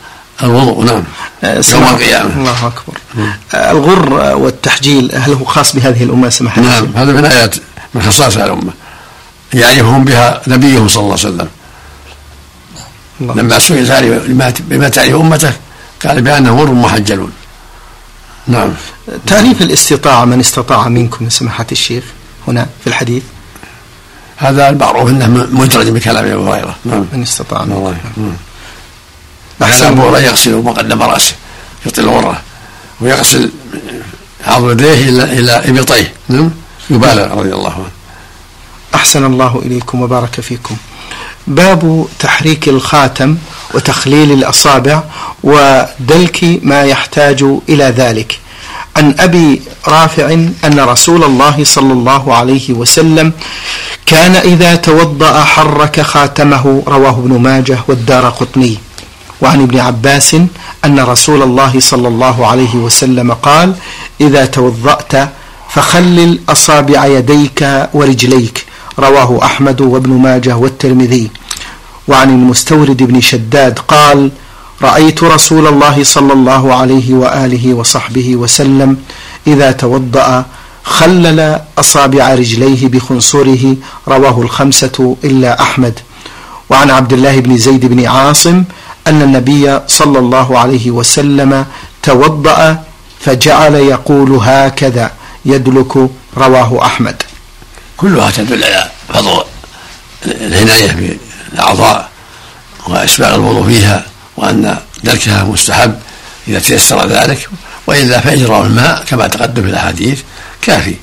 الوضوء 0.43 0.85
نعم. 0.85 1.03
آه، 1.43 1.63
يوم 1.71 1.83
القيامة. 1.83 2.35
الله 2.35 2.67
أكبر. 2.67 2.97
آه، 3.53 3.71
الغر 3.71 4.37
والتحجيل 4.37 5.11
هل 5.15 5.33
هو 5.33 5.45
خاص 5.45 5.75
بهذه 5.75 6.03
الأمة؟ 6.03 6.29
سماحة 6.29 6.61
نعم 6.61 6.87
هذا 6.95 7.11
من 7.11 7.25
آيات 7.25 7.55
من 7.93 8.01
خصائص 8.01 8.37
الأمة. 8.37 8.73
يعرفهم 9.53 10.03
بها 10.05 10.41
نبيهم 10.47 10.87
صلى 10.87 11.03
الله 11.03 11.17
عليه 11.19 11.29
وسلم. 11.29 11.47
الله. 13.21 13.35
لما 13.35 13.59
سئل 13.59 14.51
بما 14.59 14.89
تعرف 14.89 15.15
أمته 15.15 15.53
قال 16.05 16.21
بأنهم 16.21 16.59
غر 16.59 16.71
محجلون. 16.71 17.31
نعم. 18.47 18.69
تعريف 19.27 19.61
الاستطاعة 19.61 20.25
من 20.25 20.39
استطاع 20.39 20.87
منكم 20.87 21.29
سماحة 21.29 21.67
الشيخ 21.71 22.03
هنا 22.47 22.67
في 22.83 22.87
الحديث؟ 22.87 23.23
هذا 24.37 24.69
المعروف 24.69 25.09
إنه 25.09 25.27
مدرج 25.51 25.89
بكلام 25.89 26.25
أبي 26.25 26.33
هريرة. 26.33 26.75
نعم. 26.85 27.05
من 27.13 27.21
استطاع 27.21 27.63
منكم. 27.63 27.95
نعم. 28.17 28.33
أحسن 29.63 29.85
أبو 29.85 30.01
هريرة 30.01 30.19
يغسل 30.19 30.55
مقدم 30.55 31.03
رأسه 31.03 31.35
يطيل 31.85 32.05
الغرة 32.05 32.41
ويغسل 33.01 33.51
عضو 34.47 34.71
يديه 34.71 35.09
إلى 35.09 35.23
إلى 35.23 35.79
إبطيه. 35.79 36.13
نعم. 36.29 36.51
يبالغ 36.89 37.39
رضي 37.39 37.53
الله 37.53 37.73
عنه. 37.73 37.91
أحسن 38.95 39.25
الله 39.25 39.61
إليكم 39.65 40.01
وبارك 40.01 40.41
فيكم. 40.41 40.75
باب 41.47 42.05
تحريك 42.19 42.67
الخاتم 42.67 43.37
وتخليل 43.73 44.31
الأصابع 44.31 45.03
ودلك 45.43 46.59
ما 46.63 46.83
يحتاج 46.83 47.45
إلى 47.69 47.83
ذلك. 47.83 48.39
عن 48.97 49.15
أبي 49.19 49.61
رافع 49.87 50.33
أن 50.65 50.79
رسول 50.79 51.23
الله 51.23 51.63
صلى 51.63 51.93
الله 51.93 52.35
عليه 52.35 52.73
وسلم 52.73 53.33
كان 54.05 54.35
إذا 54.35 54.75
توضأ 54.75 55.43
حرك 55.43 56.01
خاتمه 56.01 56.83
رواه 56.87 57.09
ابن 57.09 57.39
ماجه 57.39 57.77
والدار 57.87 58.29
قطني. 58.29 58.77
وعن 59.41 59.61
ابن 59.61 59.79
عباس 59.79 60.35
أن 60.85 60.99
رسول 60.99 61.41
الله 61.41 61.79
صلى 61.79 62.07
الله 62.07 62.47
عليه 62.47 62.75
وسلم 62.75 63.33
قال 63.33 63.73
إذا 64.21 64.45
توضأت 64.45 65.29
فخلل 65.69 66.39
أصابع 66.49 67.05
يديك 67.05 67.89
ورجليك 67.93 68.65
رواه 68.99 69.39
أحمد 69.43 69.81
وابن 69.81 70.09
ماجه 70.09 70.55
والترمذي. 70.55 71.29
وعن 72.07 72.29
المستورد 72.29 73.03
بن 73.03 73.21
شداد 73.21 73.79
قال 73.79 74.31
رأيت 74.81 75.23
رسول 75.23 75.67
الله 75.67 76.03
صلى 76.03 76.33
الله 76.33 76.73
عليه 76.73 77.13
وآله 77.13 77.73
وصحبه 77.73 78.35
وسلم 78.35 78.97
إذا 79.47 79.71
توضأ 79.71 80.45
خلل 80.83 81.59
أصابع 81.77 82.33
رجليه 82.33 82.87
بخنصره 82.87 83.75
رواه 84.07 84.41
الخمسة 84.41 85.15
إلا 85.23 85.61
أحمد. 85.61 85.99
وعن 86.69 86.89
عبد 86.89 87.13
الله 87.13 87.39
بن 87.39 87.57
زيد 87.57 87.85
بن 87.85 88.05
عاصم 88.05 88.63
أن 89.07 89.21
النبي 89.21 89.79
صلى 89.87 90.19
الله 90.19 90.59
عليه 90.59 90.91
وسلم 90.91 91.65
توضأ 92.03 92.83
فجعل 93.19 93.75
يقول 93.75 94.31
هكذا 94.31 95.11
يدلك 95.45 96.09
رواه 96.37 96.85
أحمد. 96.85 97.23
كلها 98.01 98.31
تدل 98.31 98.63
على 98.63 98.89
فضل 99.09 99.43
العناية 100.25 101.17
بالأعضاء 101.51 102.09
وإسباغ 102.87 103.35
الوضوء 103.35 103.67
فيها 103.67 104.05
وأن 104.37 104.77
دلكها 105.03 105.43
مستحب 105.43 105.99
إذا 106.47 106.59
تيسر 106.59 107.07
ذلك. 107.07 107.49
وإلا 107.87 108.19
فإجراء 108.19 108.61
الماء 108.61 109.03
كما 109.03 109.27
تقدم 109.27 109.63
في 109.63 109.69
الأحاديث 109.69 110.21
كافي. 110.61 110.95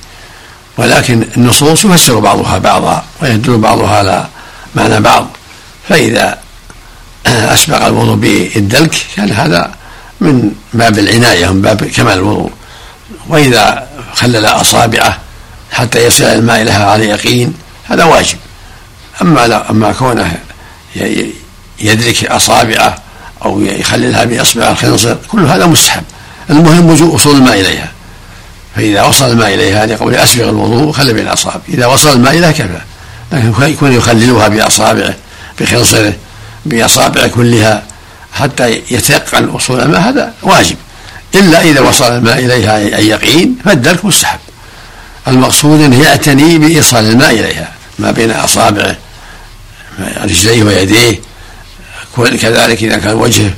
ولكن 0.76 1.24
النصوص 1.36 1.84
يفسر 1.84 2.18
بعضها 2.18 2.58
بعضا 2.58 3.04
ويدل 3.22 3.58
بعضها 3.58 3.96
على 3.96 4.26
معنى 4.74 5.00
بعض. 5.00 5.28
فإذا 5.88 6.38
أسبق 7.26 7.86
الوضوء 7.86 8.16
بالدلك 8.16 9.06
كان 9.16 9.32
هذا 9.32 9.70
من 10.20 10.50
باب 10.72 10.98
العناية 10.98 11.52
من 11.52 11.62
باب 11.62 11.84
كمال 11.84 12.18
الوضوء. 12.18 12.52
وإذا 13.28 13.88
خلل 14.14 14.46
أصابعه 14.46 15.18
حتى 15.72 16.06
يصل 16.06 16.24
الماء 16.24 16.62
لها 16.62 16.84
على 16.84 17.04
يقين 17.04 17.54
هذا 17.84 18.04
واجب. 18.04 18.36
أما 19.22 19.46
لا 19.46 19.70
أما 19.70 19.92
كونه 19.92 20.38
يدرك 21.80 22.24
أصابعه 22.24 22.98
أو 23.44 23.60
يخللها 23.60 24.24
بإصبع 24.24 24.70
الخنصر 24.70 25.16
كل 25.28 25.46
هذا 25.46 25.66
مستحب. 25.66 26.02
المهم 26.50 27.12
وصول 27.14 27.36
الماء 27.36 27.60
إليها. 27.60 27.92
فإذا 28.76 29.02
وصل 29.02 29.30
الماء 29.30 29.54
إليها 29.54 29.86
لقول 29.86 30.14
أسبغ 30.14 30.48
الوضوء 30.48 30.92
خلي 30.92 31.12
بين 31.12 31.26
الأصابع 31.26 31.60
إذا 31.68 31.86
وصل 31.86 32.12
الماء 32.12 32.38
إليها 32.38 32.52
كفى 32.52 32.80
لكن 33.32 33.52
يكون 33.62 33.92
يخللها 33.92 34.48
بأصابعه 34.48 35.14
بخنصره 35.60 36.12
بأصابع 36.66 37.26
كلها 37.26 37.82
حتى 38.32 38.82
يتيقن 38.90 39.48
وصول 39.48 39.80
الماء 39.80 40.00
هذا 40.00 40.32
واجب. 40.42 40.76
إلا 41.34 41.62
إذا 41.62 41.80
وصل 41.80 42.16
الماء 42.16 42.38
إليها 42.38 42.76
أي 42.76 43.08
يقين 43.08 43.58
فالدرك 43.64 44.04
مستحب. 44.04 44.38
المقصود 45.28 45.80
أنه 45.80 46.02
يعتني 46.02 46.58
بإيصال 46.58 47.04
الماء 47.04 47.30
إليها 47.30 47.72
ما 47.98 48.10
بين 48.10 48.30
أصابعه 48.30 48.96
رجليه 50.22 50.62
ويديه 50.62 51.20
كذلك 52.16 52.82
إذا 52.82 52.98
كان 52.98 53.14
وجهه 53.14 53.50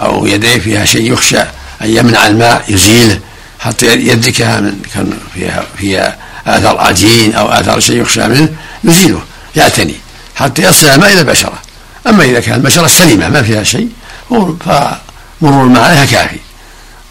أو 0.00 0.26
يديه 0.26 0.58
فيها 0.58 0.84
شيء 0.84 1.12
يخشى 1.12 1.40
أن 1.82 1.96
يمنع 1.96 2.26
الماء 2.26 2.64
يزيله 2.68 3.20
حتى 3.60 3.86
يدركها 3.86 4.60
من 4.60 4.82
كان 4.94 5.12
فيها 5.34 5.64
فيها 5.78 6.16
آثار 6.46 6.78
عجين 6.78 7.34
أو 7.34 7.48
آثار 7.48 7.80
شيء 7.80 8.00
يخشى 8.00 8.28
منه 8.28 8.48
يزيله 8.84 9.22
يعتني 9.56 9.94
حتى 10.34 10.62
يصل 10.62 10.86
الماء 10.86 11.12
إلى 11.12 11.20
البشرة. 11.20 11.58
أما 12.06 12.24
إذا 12.24 12.40
كان 12.40 12.54
البشرة 12.54 12.86
سليمة 12.86 13.28
ما 13.28 13.42
فيها 13.42 13.62
شيء 13.62 13.88
فمرور 14.30 15.64
الماء 15.64 15.82
عليها 15.82 16.04
كافي 16.04 16.38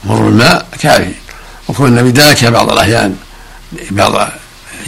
مرور 0.03 0.27
الماء 0.27 0.67
كافي. 0.81 1.11
وكون 1.67 1.87
النبي 1.87 2.11
دلك 2.11 2.45
بعض 2.45 2.71
الأحيان 2.71 3.15
بعض 3.91 4.31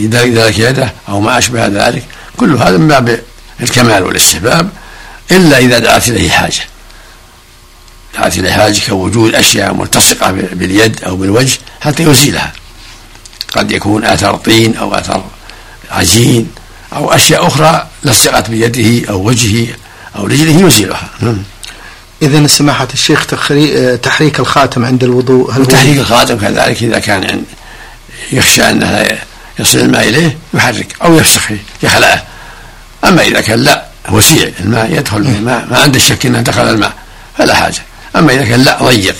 ذلك 0.02 0.60
يده 0.60 0.94
أو 1.10 1.20
ما 1.20 1.38
أشبه 1.38 1.68
ذلك 1.68 2.04
كل 2.38 2.56
هذا 2.56 2.78
من 2.78 2.88
باب 2.88 3.22
الكمال 3.62 4.04
والاستحباب 4.04 4.70
إلا 5.32 5.58
إذا 5.58 5.80
دعت 5.80 6.10
إليه 6.10 6.30
حاجة. 6.30 6.62
دعت 8.14 8.38
إليه 8.38 8.52
حاجة 8.52 8.80
كوجود 8.88 9.36
أشياء 9.36 9.74
ملتصقة 9.74 10.32
باليد 10.32 11.04
أو 11.04 11.16
بالوجه 11.16 11.60
حتى 11.82 12.04
يزيلها 12.04 12.54
قد 13.56 13.72
يكون 13.72 14.06
آثار 14.06 14.36
طين 14.36 14.78
أو 14.78 14.96
آثار 14.96 15.26
عجين 15.92 16.52
أو 16.94 17.14
أشياء 17.14 17.48
أخرى 17.48 17.88
لصقت 18.04 18.50
بيده 18.50 19.10
أو 19.10 19.24
وجهه 19.28 19.68
أو 20.16 20.26
رجله 20.26 20.68
يزيلها 20.68 21.10
نعم. 21.22 21.44
إذا 22.22 22.48
سماحة 22.48 22.88
الشيخ 22.94 23.26
تحريك 24.04 24.40
الخاتم 24.40 24.86
عند 24.86 25.04
الوضوء 25.04 25.52
هل 25.52 25.66
تحريك 25.66 25.98
الخاتم 25.98 26.38
كذلك 26.38 26.84
إذا 26.84 27.00
كان 27.00 27.44
يخشى 28.32 28.70
أنه 28.70 29.18
يصل 29.60 29.80
الماء 29.80 30.10
إليه 30.10 30.38
يحرك 30.54 30.96
أو 31.04 31.18
يفسخ 31.18 31.52
يخلعه 31.84 32.24
أما 33.04 33.22
إذا 33.22 33.42
كان 33.42 33.60
لا 33.60 33.86
وسيع 34.12 34.52
الماء 34.60 34.94
يدخل 34.94 35.18
الماء 35.18 35.68
ما 35.72 35.78
عنده 35.78 36.00
شك 36.00 36.26
أنه 36.26 36.42
دخل 36.42 36.70
الماء 36.70 36.94
فلا 37.38 37.56
حاجة. 37.56 37.82
أما 38.16 38.34
إذا 38.34 38.46
كان 38.46 38.64
لا 38.64 38.84
ضيق 38.84 39.16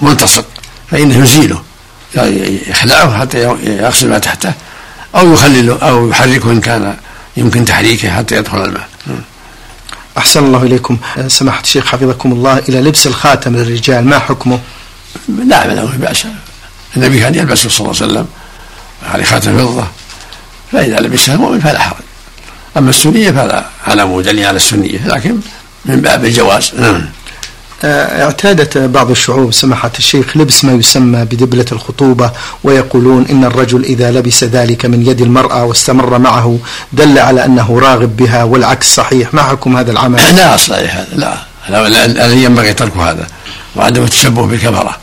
ملتصق 0.00 0.44
فإنه 0.90 1.24
يزيله 1.24 1.62
يخلعه 2.68 3.20
حتى 3.20 3.42
يغسل 3.62 4.08
ما 4.08 4.18
تحته 4.18 4.52
أو 5.14 5.32
يخلله 5.32 5.78
أو 5.78 6.10
يحركه 6.10 6.50
إن 6.50 6.60
كان 6.60 6.96
يمكن 7.36 7.64
تحريكه 7.64 8.10
حتى 8.10 8.36
يدخل 8.36 8.64
الماء. 8.64 8.88
أحسن 10.18 10.44
الله 10.44 10.62
إليكم. 10.62 10.98
سماحة 11.26 11.60
الشيخ 11.60 11.86
حفظكم 11.86 12.32
الله 12.32 12.58
إلى 12.58 12.80
لبس 12.80 13.06
الخاتم 13.06 13.56
للرجال 13.56 14.04
ما 14.04 14.18
حكمه؟ 14.18 14.60
لا 15.28 15.74
له 15.74 15.92
بأس. 15.96 16.26
النبي 16.96 17.20
كان 17.20 17.34
يلبسه 17.34 17.68
صلى 17.68 17.80
الله 17.80 18.02
عليه 18.02 18.12
وسلم 18.12 18.26
عليه 19.12 19.24
خاتم 19.24 19.58
فضة 19.58 19.86
فإذا 20.72 21.00
لبسها 21.00 21.34
المؤمن 21.34 21.60
فلا 21.60 21.78
حرج 21.78 22.02
أما 22.76 22.90
السنية 22.90 23.30
فلا 23.30 23.64
على 23.86 24.06
مدلل 24.06 24.46
على 24.46 24.56
السنية 24.56 25.06
لكن 25.06 25.36
من 25.84 26.00
باب 26.00 26.24
الجواز 26.24 26.72
نعم 26.78 27.08
آه، 27.84 28.24
اعتادت 28.24 28.78
بعض 28.78 29.10
الشعوب 29.10 29.52
سماحة 29.52 29.90
الشيخ 29.98 30.36
لبس 30.36 30.64
ما 30.64 30.72
يسمى 30.72 31.24
بدبلة 31.24 31.64
الخطوبة 31.72 32.30
ويقولون 32.64 33.26
إن 33.30 33.44
الرجل 33.44 33.84
إذا 33.84 34.10
لبس 34.10 34.44
ذلك 34.44 34.86
من 34.86 35.06
يد 35.06 35.20
المرأة 35.20 35.64
واستمر 35.64 36.18
معه 36.18 36.58
دل 36.92 37.18
على 37.18 37.44
أنه 37.44 37.78
راغب 37.80 38.16
بها 38.16 38.44
والعكس 38.44 38.94
صحيح 38.94 39.34
ما 39.34 39.42
حكم 39.42 39.76
هذا 39.76 39.92
العمل 39.92 40.18
لا 40.36 40.56
صحيح 40.56 40.96
هذا 40.96 41.38
لا 41.68 42.06
الذي 42.06 42.44
ينبغي 42.44 42.74
ترك 42.74 42.96
هذا 42.96 43.26
وعدم 43.76 44.02
التشبه 44.02 44.46
بالكفرة 44.46 44.96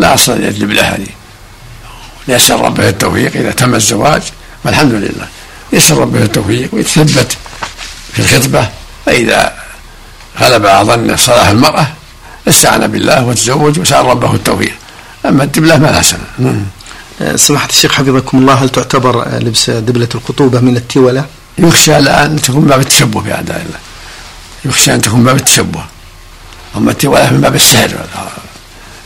لا 0.00 0.14
أصل 0.14 0.32
الدبلة 0.32 0.82
هذه 0.82 1.06
يسر 2.28 2.60
ربه 2.60 2.88
التوفيق 2.88 3.36
إذا 3.36 3.50
تم 3.50 3.74
الزواج 3.74 4.22
والحمد 4.64 4.92
لله. 4.92 5.28
يسر 5.72 5.98
ربه 5.98 6.22
التوفيق 6.22 6.74
ويتثبت 6.74 7.36
في 8.12 8.18
الخطبة. 8.18 8.68
فإذا 9.06 9.54
غلب 10.40 10.66
ظن 10.86 11.16
صلاح 11.16 11.48
المرأة 11.48 11.86
استعان 12.48 12.86
بالله 12.86 13.24
وتزوج 13.24 13.78
وسأل 13.78 14.06
ربه 14.06 14.34
التوفيق. 14.34 14.74
أما 15.26 15.44
الدبلة 15.44 15.78
ما 15.78 15.86
لها 15.86 16.02
سنة 16.02 16.64
سماحة 17.36 17.68
الشيخ 17.68 17.92
حفظكم 17.92 18.38
الله 18.38 18.54
هل 18.54 18.68
تعتبر 18.68 19.28
لبس 19.38 19.70
دبلة 19.70 20.08
الخطوبة 20.14 20.60
من 20.60 20.76
التولة؟ 20.76 21.24
يخشى 21.58 21.98
الآن 21.98 22.42
تكون 22.42 22.64
باب 22.64 22.80
التشبه 22.80 23.20
بأعداء 23.20 23.56
الله. 23.56 23.78
يخشى 24.64 24.94
أن 24.94 25.02
تكون 25.02 25.24
باب 25.24 25.36
التشبه. 25.36 25.84
أما 26.76 26.90
التوالة 26.90 27.30
من 27.30 27.40
باب 27.40 27.54
السحر 27.54 27.90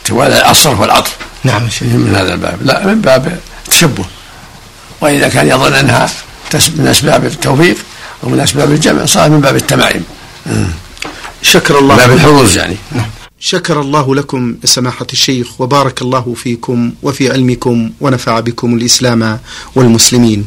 التوالة 0.05 0.51
الصرف 0.51 0.81
والعطف 0.81 1.17
نعم 1.45 1.63
من 1.83 2.15
هذا 2.17 2.35
الباب. 2.35 2.59
لا 2.63 2.87
من 2.87 3.01
باب 3.01 3.39
التشبه 3.67 4.05
وإذا 5.01 5.29
كان 5.29 5.49
يظن 5.49 5.73
أنها 5.73 6.09
من 6.55 6.87
أسباب 6.87 7.25
التوفيق 7.25 7.77
ومن 8.23 8.41
أسباب 8.41 8.71
الجمع 8.71 9.05
صار 9.05 9.31
من 9.31 9.41
باب 9.41 9.57
التمائم 9.57 10.05
شكر 11.43 11.79
الله 11.79 11.97
باب 11.97 12.11
الحروز 12.11 12.57
يعني. 12.57 12.77
نعم. 12.93 13.07
شكر 13.41 13.81
الله 13.81 14.15
لكم 14.15 14.57
سماحة 14.65 15.07
الشيخ 15.13 15.61
وبارك 15.61 16.03
الله 16.03 16.35
فيكم 16.37 16.93
وفي 17.03 17.33
علمكم 17.33 17.91
ونفع 18.01 18.41
بكم 18.41 18.75
الإسلام 18.75 19.39
والمسلمين. 19.75 20.47